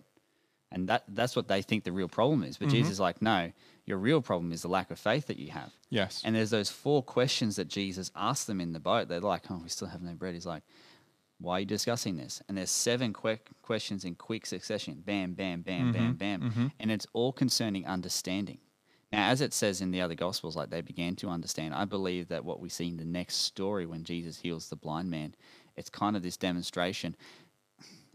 and 0.71 0.89
that 0.89 1.05
that's 1.09 1.37
what 1.37 1.49
they 1.49 1.63
think 1.63 1.85
the 1.85 1.93
real 1.93 2.09
problem 2.09 2.43
is. 2.43 2.59
But 2.59 2.69
Jesus 2.69 2.87
mm-hmm. 2.87 2.93
is 2.93 3.01
like, 3.01 3.23
no, 3.23 3.53
your 3.87 3.99
real 3.99 4.21
problem 4.21 4.53
is 4.53 4.63
the 4.63 4.69
lack 4.69 4.91
of 4.91 4.99
faith 4.99 5.29
that 5.29 5.39
you 5.39 5.51
have. 5.53 5.73
Yes. 5.91 6.23
And 6.25 6.35
there's 6.35 6.51
those 6.51 6.71
four 6.71 7.03
questions 7.03 7.57
that 7.57 7.69
Jesus 7.69 8.11
asked 8.17 8.47
them 8.47 8.61
in 8.61 8.73
the 8.73 8.81
boat. 8.81 9.09
They're 9.09 9.21
like, 9.21 9.45
oh, 9.51 9.61
we 9.63 9.69
still 9.69 9.89
have 9.89 10.03
no 10.03 10.13
bread. 10.15 10.35
He's 10.35 10.47
like, 10.47 10.65
why 11.39 11.57
are 11.57 11.61
you 11.61 11.67
discussing 11.67 12.17
this? 12.17 12.43
And 12.49 12.57
there's 12.57 12.71
seven 12.71 13.13
que- 13.13 13.39
questions 13.63 14.05
in 14.05 14.15
quick 14.15 14.47
succession 14.47 15.03
bam, 15.05 15.35
bam, 15.35 15.63
bam, 15.63 15.93
mm-hmm, 15.93 15.93
bam, 15.93 16.15
bam. 16.15 16.41
Mm-hmm. 16.43 16.67
And 16.81 16.91
it's 16.91 17.07
all 17.13 17.33
concerning 17.33 17.87
understanding. 17.87 18.59
Now, 19.13 19.29
as 19.29 19.41
it 19.41 19.53
says 19.55 19.81
in 19.81 19.91
the 19.93 20.01
other 20.01 20.15
Gospels, 20.15 20.57
like 20.57 20.71
they 20.71 20.81
began 20.81 21.15
to 21.17 21.29
understand, 21.29 21.75
I 21.75 21.85
believe 21.85 22.29
that 22.29 22.45
what 22.45 22.61
we 22.61 22.69
see 22.69 22.89
in 22.89 22.97
the 22.97 23.05
next 23.05 23.37
story 23.37 23.87
when 23.87 24.03
Jesus 24.03 24.39
heals 24.39 24.69
the 24.69 24.77
blind 24.77 25.11
man, 25.11 25.35
it's 25.77 25.91
kind 25.91 26.17
of 26.17 26.23
this 26.23 26.37
demonstration. 26.37 27.15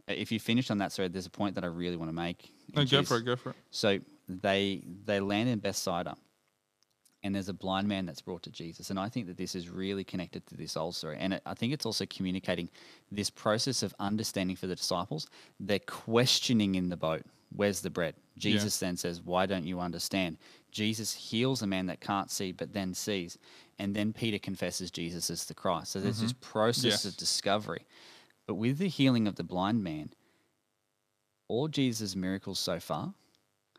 If 0.08 0.32
you 0.32 0.40
finish 0.40 0.70
on 0.70 0.80
that 0.80 0.92
story, 0.92 1.08
there's 1.08 1.28
a 1.28 1.32
point 1.32 1.56
that 1.56 1.64
I 1.64 1.68
really 1.68 1.96
want 1.96 2.10
to 2.10 2.16
make. 2.16 2.52
no, 2.76 2.84
go 2.84 3.04
for 3.04 3.18
it, 3.18 3.24
go 3.24 3.36
for 3.36 3.52
it. 3.52 3.56
so 3.70 4.00
they 4.28 4.82
they 5.06 5.20
land 5.20 5.48
in 5.50 5.60
Bethsaida, 5.60 6.16
and 7.24 7.36
there's 7.36 7.50
a 7.50 7.54
blind 7.54 7.88
man 7.88 8.06
that's 8.06 8.22
brought 8.22 8.44
to 8.44 8.52
Jesus, 8.52 8.90
and 8.90 9.00
I 9.00 9.10
think 9.10 9.28
that 9.28 9.38
this 9.38 9.56
is 9.56 9.70
really 9.70 10.04
connected 10.04 10.46
to 10.48 10.58
this 10.58 10.76
old 10.76 10.96
story, 10.96 11.18
and 11.20 11.34
it, 11.34 11.42
I 11.46 11.54
think 11.54 11.74
it's 11.74 11.86
also 11.86 12.06
communicating 12.06 12.70
this 13.12 13.30
process 13.30 13.84
of 13.84 13.94
understanding 14.00 14.56
for 14.56 14.68
the 14.68 14.76
disciples. 14.76 15.28
They're 15.60 15.80
questioning 15.80 16.76
in 16.76 16.90
the 16.90 16.98
boat, 16.98 17.24
"Where's 17.56 17.82
the 17.82 17.90
bread?" 17.90 18.16
Jesus 18.38 18.80
then 18.80 18.98
says, 18.98 19.22
"Why 19.22 19.46
don't 19.46 19.66
you 19.66 19.80
understand?" 19.80 20.38
Jesus 20.72 21.14
heals 21.14 21.62
a 21.62 21.68
man 21.68 21.86
that 21.88 22.00
can't 22.00 22.32
see 22.32 22.52
but 22.52 22.74
then 22.74 22.94
sees, 22.94 23.38
and 23.78 23.96
then 23.96 24.14
Peter 24.14 24.40
confesses 24.40 24.90
Jesus 24.90 25.30
as 25.30 25.46
the 25.46 25.54
Christ. 25.54 25.92
So 25.92 26.00
there's 26.00 26.16
mm-hmm. 26.16 26.26
this 26.26 26.34
process 26.34 26.86
Yes. 26.86 27.06
of 27.06 27.18
discovery, 27.18 27.86
but 28.48 28.56
with 28.56 28.78
the 28.78 28.88
healing 28.88 29.28
of 29.28 29.36
the 29.36 29.44
blind 29.44 29.84
man, 29.84 30.12
all 31.48 31.68
Jesus' 31.68 32.16
miracles 32.16 32.60
so 32.60 32.80
far 32.80 33.14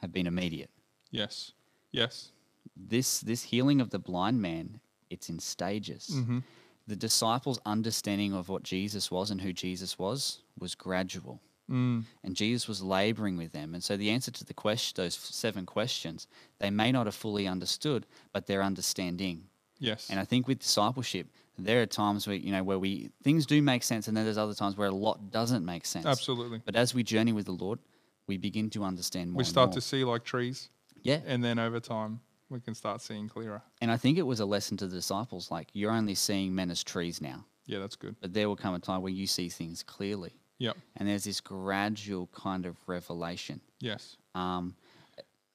have 0.01 0.13
been 0.13 0.27
immediate. 0.27 0.71
Yes. 1.11 1.53
Yes. 1.91 2.33
This 2.77 3.21
this 3.21 3.45
healing 3.45 3.81
of 3.81 3.91
the 3.91 3.99
blind 3.99 4.41
man, 4.41 4.81
it's 5.11 5.29
in 5.29 5.39
stages. 5.39 6.11
Mm-hmm. 6.13 6.39
The 6.87 6.97
disciples' 6.97 7.61
understanding 7.65 8.33
of 8.33 8.49
what 8.49 8.63
Jesus 8.63 9.11
was 9.11 9.31
and 9.31 9.41
who 9.41 9.53
Jesus 9.53 9.99
was 9.99 10.41
was 10.59 10.75
gradual. 10.75 11.41
Mm. 11.71 12.05
And 12.25 12.35
Jesus 12.35 12.67
was 12.67 12.83
laboring 12.83 13.37
with 13.37 13.53
them. 13.53 13.73
And 13.75 13.83
so 13.83 13.97
the 13.97 14.11
answer 14.11 14.31
to 14.33 14.45
the 14.45 14.53
question, 14.53 14.95
those 15.03 15.15
seven 15.15 15.65
questions, 15.65 16.27
they 16.59 16.71
may 16.71 16.91
not 16.91 17.07
have 17.07 17.15
fully 17.15 17.47
understood, 17.47 18.05
but 18.33 18.47
they're 18.47 18.63
understanding. 18.63 19.45
Yes. 19.79 20.09
And 20.11 20.19
I 20.19 20.25
think 20.25 20.49
with 20.49 20.59
discipleship, 20.59 21.29
there 21.59 21.81
are 21.83 21.87
times 21.87 22.27
where 22.27 22.37
you 22.37 22.51
know 22.53 22.63
where 22.63 22.79
we 22.79 23.11
things 23.23 23.47
do 23.47 23.61
make 23.63 23.83
sense, 23.83 24.09
and 24.09 24.17
then 24.17 24.25
there's 24.25 24.39
other 24.39 24.55
times 24.55 24.77
where 24.77 24.89
a 24.89 24.95
lot 24.95 25.31
doesn't 25.31 25.65
make 25.65 25.85
sense. 25.85 26.07
Absolutely. 26.07 26.63
But 26.65 26.77
as 26.77 26.95
we 26.95 27.03
journey 27.03 27.33
with 27.33 27.47
the 27.47 27.53
Lord, 27.53 27.79
we 28.27 28.37
begin 28.39 28.71
to 28.71 28.85
understand 28.85 29.33
more. 29.33 29.39
we 29.39 29.45
start 29.45 29.69
more. 29.69 29.75
to 29.75 29.81
see 29.81 30.05
like 30.05 30.25
trees, 30.25 30.71
yeah, 31.03 31.21
and 31.27 31.45
then 31.45 31.59
over 31.59 31.79
time 31.79 32.21
we 32.53 32.61
can 32.61 32.75
start 32.75 33.01
seeing 33.01 33.29
clearer. 33.29 33.63
And 33.81 33.91
I 33.91 33.97
think 33.97 34.19
it 34.19 34.23
was 34.23 34.41
a 34.41 34.45
lesson 34.47 34.77
to 34.79 34.87
the 34.87 34.95
disciples 34.97 35.51
like, 35.51 35.69
you're 35.73 35.91
only 35.91 36.15
seeing 36.15 36.55
men 36.55 36.71
as 36.71 36.85
trees 36.85 37.21
now, 37.21 37.45
Yeah, 37.67 37.79
that's 37.79 37.97
good. 37.97 38.17
but 38.21 38.33
there 38.35 38.49
will 38.49 38.57
come 38.57 38.75
a 38.75 38.79
time 38.79 39.03
where 39.03 39.13
you 39.13 39.27
see 39.27 39.49
things 39.49 39.83
clearly. 39.83 40.33
Yep. 40.59 40.77
And 40.97 41.09
there's 41.09 41.25
this 41.25 41.41
gradual 41.41 42.29
kind 42.29 42.67
of 42.67 42.77
revelation. 42.87 43.61
Yes. 43.81 44.17
Um, 44.35 44.77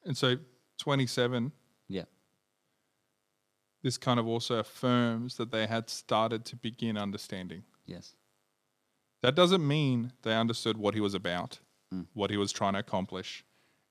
And 0.03 0.17
so 0.17 0.35
27, 0.79 1.51
yeah. 1.87 2.03
this 3.83 3.97
kind 3.97 4.19
of 4.19 4.27
also 4.27 4.55
affirms 4.59 5.35
that 5.37 5.51
they 5.51 5.67
had 5.67 5.89
started 5.89 6.45
to 6.45 6.55
begin 6.55 6.97
understanding. 6.97 7.63
Yes. 7.85 8.15
That 9.21 9.35
doesn't 9.35 9.65
mean 9.65 10.11
they 10.23 10.35
understood 10.35 10.77
what 10.77 10.93
he 10.93 10.99
was 11.01 11.13
about, 11.13 11.59
Mm. 11.93 12.05
what 12.13 12.31
he 12.31 12.37
was 12.37 12.51
trying 12.51 12.73
to 12.73 12.79
accomplish. 12.79 13.45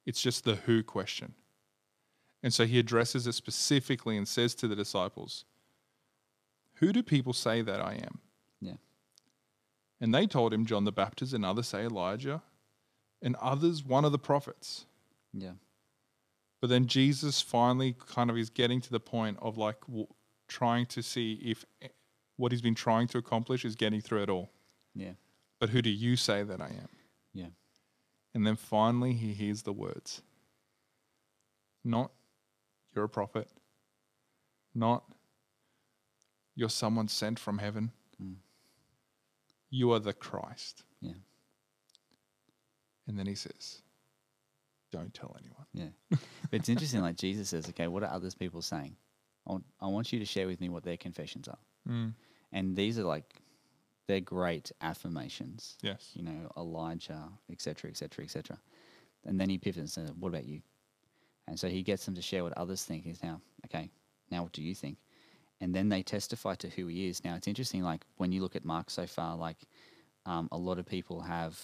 It's 0.04 0.20
just 0.20 0.44
the 0.44 0.56
who 0.56 0.82
question. 0.82 1.34
And 2.42 2.52
so 2.52 2.66
he 2.66 2.78
addresses 2.78 3.26
it 3.26 3.32
specifically 3.32 4.16
and 4.16 4.28
says 4.28 4.54
to 4.56 4.68
the 4.68 4.76
disciples, 4.76 5.44
Who 6.74 6.92
do 6.92 7.02
people 7.02 7.32
say 7.32 7.62
that 7.62 7.80
I 7.80 7.94
am? 7.94 8.20
Yeah. 8.60 8.76
And 10.00 10.14
they 10.14 10.26
told 10.26 10.52
him 10.52 10.66
John 10.66 10.84
the 10.84 10.92
Baptist, 10.92 11.32
and 11.32 11.44
others 11.44 11.68
say 11.68 11.84
Elijah, 11.84 12.42
and 13.22 13.34
others 13.36 13.84
one 13.84 14.04
of 14.04 14.12
the 14.12 14.18
prophets. 14.18 14.86
Yeah. 15.32 15.52
But 16.60 16.70
then 16.70 16.86
Jesus 16.86 17.40
finally 17.40 17.94
kind 18.06 18.30
of 18.30 18.36
is 18.36 18.50
getting 18.50 18.80
to 18.82 18.90
the 18.90 19.00
point 19.00 19.38
of 19.40 19.58
like 19.58 19.80
w- 19.86 20.06
trying 20.48 20.86
to 20.86 21.02
see 21.02 21.34
if 21.42 21.64
eh, 21.82 21.88
what 22.36 22.52
he's 22.52 22.62
been 22.62 22.74
trying 22.74 23.08
to 23.08 23.18
accomplish 23.18 23.64
is 23.64 23.74
getting 23.74 24.00
through 24.00 24.22
it 24.22 24.30
all. 24.30 24.50
Yeah. 24.94 25.12
But 25.58 25.70
who 25.70 25.82
do 25.82 25.90
you 25.90 26.16
say 26.16 26.42
that 26.42 26.60
I 26.60 26.66
am? 26.66 26.88
Yeah. 27.32 27.46
And 28.34 28.46
then 28.46 28.56
finally 28.56 29.12
he 29.12 29.32
hears 29.32 29.62
the 29.62 29.72
words 29.72 30.22
Not 31.84 32.10
you're 32.96 33.04
a 33.04 33.08
prophet, 33.08 33.48
not 34.74 35.04
you're 36.56 36.70
someone 36.70 37.06
sent 37.06 37.38
from 37.38 37.58
heaven. 37.58 37.92
Mm. 38.20 38.36
You 39.70 39.92
are 39.92 40.00
the 40.00 40.14
Christ. 40.14 40.82
Yeah. 41.00 41.12
And 43.06 43.18
then 43.18 43.26
he 43.26 43.34
says, 43.34 43.82
Don't 44.90 45.12
tell 45.14 45.36
anyone. 45.38 45.66
Yeah. 45.74 46.18
but 46.50 46.54
it's 46.60 46.68
interesting, 46.68 47.02
like 47.02 47.16
Jesus 47.16 47.50
says, 47.50 47.68
okay, 47.68 47.86
what 47.86 48.02
are 48.02 48.10
others 48.10 48.34
people 48.34 48.62
saying? 48.62 48.96
I 49.46 49.52
want, 49.52 49.64
I 49.80 49.86
want 49.86 50.12
you 50.12 50.18
to 50.18 50.24
share 50.24 50.46
with 50.46 50.60
me 50.60 50.70
what 50.70 50.82
their 50.82 50.96
confessions 50.96 51.46
are. 51.46 51.58
Mm. 51.88 52.14
And 52.52 52.74
these 52.74 52.98
are 52.98 53.04
like, 53.04 53.34
they're 54.08 54.20
great 54.20 54.72
affirmations. 54.80 55.76
Yes. 55.82 56.10
You 56.14 56.22
know, 56.22 56.50
Elijah, 56.56 57.28
etc., 57.50 57.90
etc., 57.90 58.24
etc. 58.24 58.58
And 59.24 59.38
then 59.38 59.50
he 59.50 59.58
pivots 59.58 59.78
and 59.78 59.90
says, 59.90 60.12
what 60.18 60.28
about 60.28 60.46
you? 60.46 60.62
And 61.48 61.58
so 61.58 61.68
he 61.68 61.82
gets 61.82 62.04
them 62.04 62.14
to 62.16 62.22
share 62.22 62.42
what 62.44 62.52
others 62.56 62.84
think. 62.84 63.04
He's 63.04 63.22
now, 63.22 63.40
okay, 63.66 63.90
now 64.30 64.42
what 64.42 64.52
do 64.52 64.62
you 64.62 64.74
think? 64.74 64.98
And 65.60 65.74
then 65.74 65.88
they 65.88 66.02
testify 66.02 66.54
to 66.56 66.68
who 66.68 66.86
he 66.88 67.08
is. 67.08 67.24
Now 67.24 67.34
it's 67.36 67.46
interesting, 67.48 67.82
like 67.82 68.04
when 68.16 68.32
you 68.32 68.42
look 68.42 68.56
at 68.56 68.64
Mark 68.64 68.90
so 68.90 69.06
far, 69.06 69.36
like 69.36 69.56
um, 70.26 70.48
a 70.52 70.58
lot 70.58 70.78
of 70.78 70.86
people 70.86 71.20
have 71.20 71.58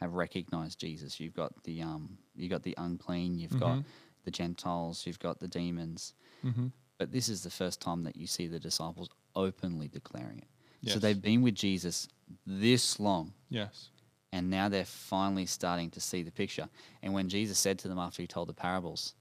have 0.00 0.14
recognized 0.14 0.80
Jesus. 0.80 1.20
You've 1.20 1.34
got 1.34 1.52
the 1.64 1.82
um, 1.82 2.18
you 2.34 2.48
got 2.48 2.62
the 2.62 2.74
unclean, 2.78 3.38
you've 3.38 3.58
got 3.60 3.78
Mhm. 3.78 3.84
the 4.24 4.30
Gentiles, 4.32 5.06
you've 5.06 5.18
got 5.20 5.38
the 5.38 5.46
demons. 5.48 6.14
Mm-hmm. 6.44 6.68
But 6.98 7.12
this 7.12 7.28
is 7.28 7.42
the 7.42 7.50
first 7.50 7.80
time 7.80 8.02
that 8.04 8.16
you 8.16 8.26
see 8.26 8.46
the 8.48 8.58
disciples 8.58 9.08
openly 9.36 9.88
declaring 9.88 10.38
it. 10.38 10.48
So 10.94 10.98
they've 10.98 11.20
been 11.22 11.42
with 11.42 11.54
Jesus 11.54 12.08
this 12.46 12.98
long, 12.98 13.34
Yes. 13.48 13.90
And 14.32 14.48
now 14.50 14.68
they're 14.68 14.84
finally 14.84 15.46
starting 15.46 15.90
to 15.90 16.00
see 16.00 16.22
the 16.22 16.30
picture. 16.32 16.68
And 17.02 17.12
when 17.12 17.28
Jesus 17.28 17.58
said 17.58 17.78
to 17.80 17.88
them 17.88 17.98
after 17.98 18.22
he 18.22 18.26
told 18.26 18.48
the 18.48 18.54
parables, 18.54 19.14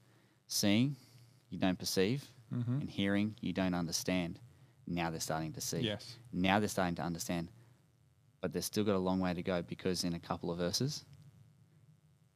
seeing, 0.48 0.96
you 1.50 1.58
don't 1.60 1.78
perceive, 1.80 2.24
Mm-hmm. 2.54 2.82
and 2.82 2.90
hearing, 2.90 3.34
you 3.40 3.54
don't 3.54 3.74
understand, 3.74 4.38
now 4.86 5.10
they're 5.10 5.22
starting 5.22 5.54
to 5.54 5.62
see. 5.62 5.80
Yes. 5.80 6.18
Now 6.34 6.60
they're 6.60 6.68
starting 6.68 6.96
to 6.96 7.02
understand. 7.02 7.48
But 8.42 8.52
they've 8.52 8.62
still 8.62 8.84
got 8.84 8.96
a 8.96 9.00
long 9.00 9.22
way 9.22 9.34
to 9.34 9.42
go 9.42 9.62
because 9.62 10.04
in 10.04 10.16
a 10.16 10.20
couple 10.20 10.52
of 10.52 10.58
verses, 10.58 11.06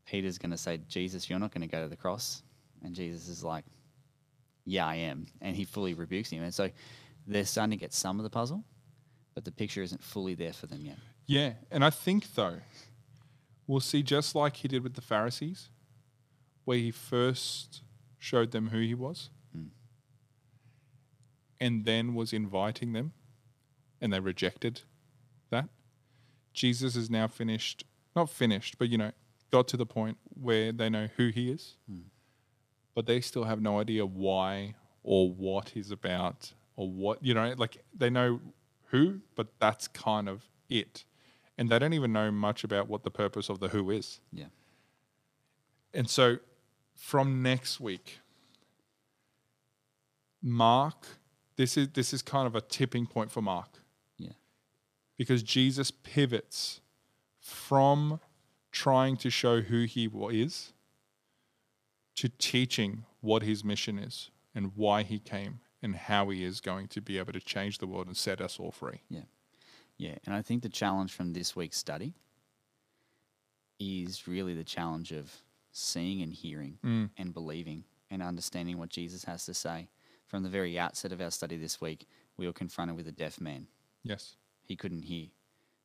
Peter's 0.05 0.37
going 0.37 0.51
to 0.51 0.57
say, 0.57 0.79
Jesus, 0.87 1.29
you're 1.29 1.37
not 1.39 1.51
going 1.53 1.67
to 1.67 1.67
go 1.67 1.81
to 1.83 1.89
the 1.89 1.97
cross. 1.97 2.43
And 2.83 2.95
Jesus 2.95 3.27
is 3.27 3.43
like, 3.43 3.65
Yeah, 4.65 4.85
I 4.85 4.95
am. 4.95 5.25
And 5.41 5.53
he 5.55 5.65
fully 5.65 5.93
rebukes 5.93 6.29
him. 6.29 6.43
And 6.43 6.53
so 6.53 6.69
they're 7.27 7.43
starting 7.45 7.71
to 7.71 7.77
get 7.77 7.93
some 7.93 8.17
of 8.17 8.23
the 8.23 8.29
puzzle, 8.29 8.63
but 9.33 9.43
the 9.43 9.51
picture 9.51 9.81
isn't 9.81 10.01
fully 10.01 10.35
there 10.35 10.53
for 10.53 10.67
them 10.67 10.85
yet. 10.85 10.97
Yeah. 11.25 11.53
And 11.71 11.83
I 11.83 11.89
think, 11.89 12.35
though, 12.35 12.59
we'll 13.67 13.79
see 13.79 14.03
just 14.03 14.35
like 14.35 14.57
he 14.57 14.67
did 14.67 14.83
with 14.83 14.93
the 14.93 15.01
Pharisees, 15.01 15.69
where 16.65 16.77
he 16.77 16.91
first 16.91 17.81
showed 18.19 18.51
them 18.51 18.69
who 18.69 18.79
he 18.79 18.93
was 18.95 19.29
Mm. 19.55 19.69
and 21.59 21.85
then 21.85 22.13
was 22.15 22.33
inviting 22.33 22.93
them 22.93 23.13
and 24.01 24.11
they 24.11 24.19
rejected 24.19 24.81
that. 25.49 25.69
Jesus 26.53 26.95
is 26.95 27.09
now 27.09 27.27
finished, 27.27 27.83
not 28.15 28.29
finished, 28.29 28.77
but, 28.77 28.89
you 28.89 28.97
know, 28.97 29.11
got 29.51 29.67
to 29.69 29.77
the 29.77 29.85
point 29.85 30.17
where 30.33 30.71
they 30.71 30.89
know 30.89 31.07
who 31.17 31.29
he 31.29 31.49
is, 31.51 31.77
Mm. 31.89 32.05
but 32.93 33.05
they 33.05 33.21
still 33.21 33.43
have 33.45 33.61
no 33.61 33.79
idea 33.79 34.05
why 34.05 34.75
or 35.03 35.29
what 35.31 35.69
he's 35.69 35.91
about 35.91 36.53
or 36.75 36.89
what, 36.89 37.23
you 37.23 37.33
know, 37.33 37.53
like 37.57 37.83
they 37.93 38.09
know 38.09 38.41
who, 38.87 39.21
but 39.35 39.59
that's 39.59 39.87
kind 39.87 40.27
of 40.27 40.49
it. 40.69 41.05
And 41.57 41.69
they 41.69 41.79
don't 41.79 41.93
even 41.93 42.11
know 42.11 42.31
much 42.31 42.63
about 42.63 42.89
what 42.89 43.03
the 43.03 43.11
purpose 43.11 43.49
of 43.49 43.59
the 43.59 43.69
who 43.69 43.89
is. 43.89 44.19
Yeah. 44.31 44.45
And 45.93 46.09
so 46.09 46.37
from 46.95 47.41
next 47.41 47.79
week, 47.79 48.19
Mark, 50.41 51.07
this 51.55 51.77
is 51.77 51.89
this 51.89 52.13
is 52.13 52.21
kind 52.21 52.45
of 52.45 52.55
a 52.55 52.61
tipping 52.61 53.07
point 53.07 53.31
for 53.31 53.41
Mark. 53.41 53.79
Yeah. 54.17 54.33
Because 55.17 55.41
Jesus 55.41 55.91
pivots 55.91 56.81
from 57.39 58.19
trying 58.71 59.15
to 59.17 59.29
show 59.29 59.61
who 59.61 59.83
he 59.85 60.09
is 60.31 60.73
to 62.15 62.29
teaching 62.29 63.05
what 63.21 63.43
his 63.43 63.63
mission 63.63 63.97
is 63.97 64.29
and 64.53 64.71
why 64.75 65.03
he 65.03 65.19
came 65.19 65.59
and 65.81 65.95
how 65.95 66.29
he 66.29 66.43
is 66.43 66.59
going 66.59 66.87
to 66.87 67.01
be 67.01 67.17
able 67.17 67.33
to 67.33 67.39
change 67.39 67.77
the 67.77 67.87
world 67.87 68.07
and 68.07 68.17
set 68.17 68.41
us 68.41 68.59
all 68.59 68.71
free. 68.71 69.01
Yeah, 69.09 69.21
and 69.99 70.33
I 70.35 70.41
think 70.41 70.61
the 70.63 70.69
challenge 70.69 71.11
from 71.13 71.33
this 71.33 71.55
week's 71.55 71.77
study 71.77 72.13
is 73.79 74.27
really 74.27 74.53
the 74.53 74.63
challenge 74.63 75.11
of 75.11 75.31
seeing 75.71 76.21
and 76.21 76.31
hearing 76.33 76.77
Mm. 76.83 77.09
and 77.17 77.33
believing 77.33 77.83
and 78.09 78.21
understanding 78.21 78.77
what 78.77 78.89
Jesus 78.89 79.25
has 79.25 79.45
to 79.45 79.53
say. 79.53 79.89
From 80.27 80.43
the 80.43 80.49
very 80.49 80.79
outset 80.79 81.11
of 81.11 81.21
our 81.21 81.31
study 81.31 81.57
this 81.57 81.81
week, 81.81 82.07
we 82.37 82.45
were 82.47 82.53
confronted 82.53 82.95
with 82.95 83.07
a 83.07 83.11
deaf 83.11 83.39
man. 83.41 83.67
Yes. 84.03 84.35
He 84.63 84.75
couldn't 84.75 85.03
hear. 85.03 85.27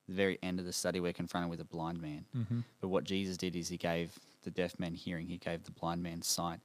The 0.06 0.14
very 0.14 0.38
end 0.42 0.58
of 0.60 0.66
the 0.66 0.72
study, 0.72 1.00
we're 1.00 1.12
confronted 1.12 1.50
with 1.50 1.60
a 1.60 1.64
blind 1.64 2.00
man. 2.00 2.26
Mm-hmm. 2.34 2.60
But 2.80 2.88
what 2.88 3.04
Jesus 3.04 3.36
did 3.36 3.54
is 3.56 3.68
he 3.68 3.76
gave 3.76 4.18
the 4.42 4.50
deaf 4.50 4.78
man 4.78 4.94
hearing, 4.94 5.26
he 5.28 5.38
gave 5.38 5.64
the 5.64 5.70
blind 5.72 6.02
man 6.02 6.22
sight, 6.22 6.60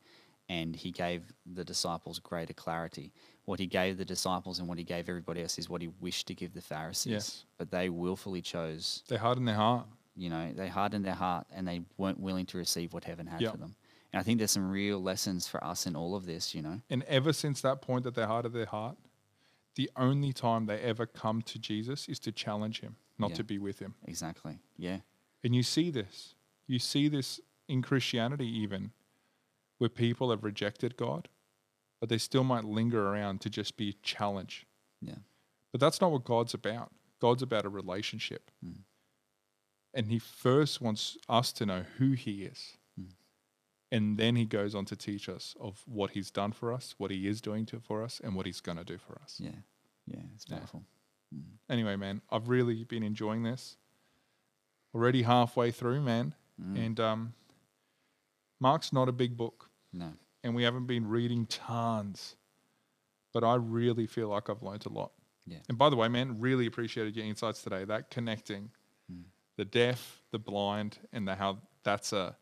and 0.50 0.76
he 0.76 0.92
gave 0.92 1.34
the 1.46 1.64
disciples 1.64 2.20
greater 2.20 2.54
clarity. 2.54 3.12
What 3.46 3.60
he 3.60 3.68
gave 3.68 3.98
the 3.98 4.06
disciples 4.06 4.60
and 4.60 4.68
what 4.68 4.78
he 4.78 4.84
gave 4.84 5.08
everybody 5.10 5.42
else 5.42 5.58
is 5.58 5.70
what 5.70 5.82
he 5.82 5.88
wished 6.00 6.28
to 6.28 6.34
give 6.36 6.54
the 6.54 6.62
Pharisees. 6.62 7.12
Yes. 7.12 7.46
But 7.58 7.72
they 7.72 7.90
willfully 7.90 8.42
chose, 8.42 9.04
They 9.08 9.18
hardened 9.18 9.48
their 9.48 9.56
heart. 9.56 9.88
you 10.16 10.30
know, 10.30 10.52
they 10.54 10.68
hardened 10.70 11.04
their 11.06 11.14
heart 11.16 11.46
and 11.54 11.68
they 11.68 11.82
weren't 11.98 12.20
willing 12.20 12.46
to 12.48 12.58
receive 12.58 12.94
what 12.94 13.04
heaven 13.04 13.28
had 13.28 13.42
Yep. 13.42 13.52
for 13.52 13.58
them. 13.58 13.76
And 14.14 14.20
I 14.20 14.24
think 14.24 14.38
there's 14.38 14.52
some 14.52 14.70
real 14.72 15.02
lessons 15.02 15.48
for 15.48 15.62
us 15.64 15.86
in 15.88 15.96
all 15.96 16.16
of 16.16 16.26
this, 16.26 16.56
you 16.56 16.62
know. 16.62 16.80
And 16.90 17.04
ever 17.04 17.34
since 17.34 17.60
that 17.62 17.82
point 17.82 18.04
that 18.06 18.16
they 18.16 18.24
hardened 18.24 18.56
their 18.56 18.66
heart, 18.66 18.98
the 19.76 19.90
only 19.98 20.32
time 20.32 20.68
they 20.68 20.80
ever 20.80 21.06
come 21.06 21.42
to 21.42 21.60
Jesus 21.60 22.08
is 22.08 22.18
to 22.20 22.32
challenge 22.32 22.80
him, 22.80 22.96
not 23.18 23.32
Yeah. 23.32 23.36
to 23.38 23.44
be 23.44 23.58
with 23.58 23.80
him. 23.80 23.96
Exactly. 24.06 24.60
Yeah. 24.78 25.02
And 25.44 25.54
you 25.54 25.64
see 25.64 25.90
this. 25.92 26.34
You 26.66 26.80
see 26.80 27.10
this 27.10 27.42
in 27.68 27.82
Christianity, 27.82 28.48
even 28.48 28.92
where 29.78 29.90
people 29.90 30.30
have 30.30 30.44
rejected 30.44 30.98
God, 30.98 31.28
but 32.00 32.10
they 32.10 32.18
still 32.18 32.44
might 32.44 32.64
linger 32.66 33.08
around 33.10 33.42
to 33.42 33.50
just 33.50 33.78
be 33.78 33.90
a 33.90 33.94
challenge. 34.04 34.66
Yeah. 35.02 35.16
But 35.72 35.82
that's 35.82 36.00
not 36.02 36.12
what 36.12 36.24
God's 36.24 36.54
about. 36.54 36.92
God's 37.20 37.42
about 37.44 37.66
a 37.66 37.70
relationship. 37.70 38.52
Mm. 38.66 38.80
And 39.94 40.08
He 40.08 40.20
first 40.20 40.82
wants 40.82 41.18
us 41.28 41.52
to 41.54 41.66
know 41.66 41.84
who 41.98 42.12
He 42.12 42.44
is. 42.44 42.78
Mm. 43.00 43.12
And 43.92 44.18
then 44.18 44.36
He 44.36 44.46
goes 44.46 44.76
on 44.76 44.86
to 44.86 44.96
teach 44.96 45.28
us 45.30 45.56
of 45.60 45.82
what 45.86 46.12
He's 46.12 46.32
done 46.32 46.52
for 46.52 46.72
us, 46.74 46.96
what 46.98 47.12
He 47.12 47.28
is 47.28 47.42
doing 47.42 47.66
to, 47.68 47.80
for 47.80 48.04
us, 48.04 48.22
and 48.24 48.36
what 48.36 48.46
He's 48.46 48.62
going 48.62 48.78
to 48.78 48.84
do 48.84 48.98
for 48.98 49.20
us. 49.22 49.38
Yeah. 49.40 49.52
Yeah. 50.08 50.22
It's 50.36 50.46
Yeah. 50.50 50.58
powerful. 50.60 50.84
Mm. 51.36 51.44
Anyway, 51.70 51.96
man, 51.96 52.22
I've 52.32 52.48
really 52.50 52.84
been 52.84 53.04
enjoying 53.04 53.44
this. 53.44 53.78
Already 54.94 55.24
halfway 55.24 55.72
through, 55.72 56.02
man. 56.02 56.36
Mm. 56.62 56.86
And 56.86 57.00
um, 57.00 57.34
Mark's 58.60 58.92
not 58.94 59.10
a 59.10 59.12
big 59.12 59.36
book, 59.38 59.70
no. 59.94 60.14
and 60.44 60.56
we 60.56 60.64
haven't 60.64 60.86
been 60.88 61.08
reading 61.08 61.46
tons, 61.48 62.36
but 63.34 63.44
I 63.44 63.56
really 63.56 64.08
feel 64.08 64.30
like 64.30 64.50
I've 64.50 64.64
learnt 64.64 64.86
a 64.86 64.90
lot. 64.90 65.12
Yeah. 65.46 65.58
And 65.70 65.78
by 65.78 65.90
the 65.90 65.96
way, 65.96 66.08
man, 66.08 66.40
really 66.40 66.66
appreciated 66.66 67.16
your 67.16 67.26
insights 67.26 67.62
today. 67.62 67.84
That 67.86 68.10
connecting 68.10 68.72
Mm. 69.12 69.26
the 69.58 69.66
deaf, 69.66 70.22
the 70.32 70.40
blind, 70.40 70.98
and 71.14 71.28
the 71.28 71.36
how 71.36 71.60
that's 71.84 72.12
a 72.14 72.36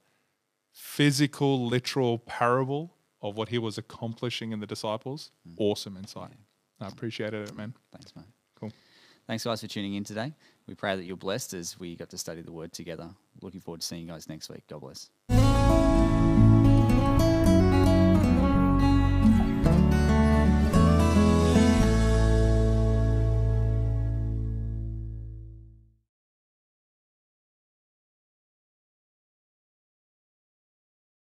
physical, 0.71 1.65
literal 1.67 2.17
parable 2.19 2.95
of 3.21 3.35
what 3.37 3.49
he 3.49 3.57
was 3.57 3.77
accomplishing 3.77 4.51
in 4.51 4.59
the 4.59 4.67
disciples. 4.67 5.31
Awesome 5.57 5.97
insight. 5.97 6.31
I 6.79 6.87
appreciated 6.87 7.49
it, 7.49 7.55
man. 7.55 7.73
Thanks, 7.91 8.15
mate. 8.15 8.25
Cool. 8.55 8.71
Thanks, 9.27 9.43
guys, 9.43 9.61
for 9.61 9.67
tuning 9.67 9.93
in 9.95 10.03
today. 10.03 10.33
We 10.67 10.73
pray 10.75 10.95
that 10.95 11.03
you're 11.03 11.15
blessed 11.17 11.53
as 11.53 11.79
we 11.79 11.95
got 11.95 12.09
to 12.11 12.17
study 12.17 12.41
the 12.41 12.51
word 12.51 12.71
together. 12.73 13.09
Looking 13.41 13.61
forward 13.61 13.81
to 13.81 13.87
seeing 13.87 14.01
you 14.03 14.07
guys 14.07 14.27
next 14.27 14.49
week. 14.49 14.63
God 14.67 14.81
bless. 14.81 15.09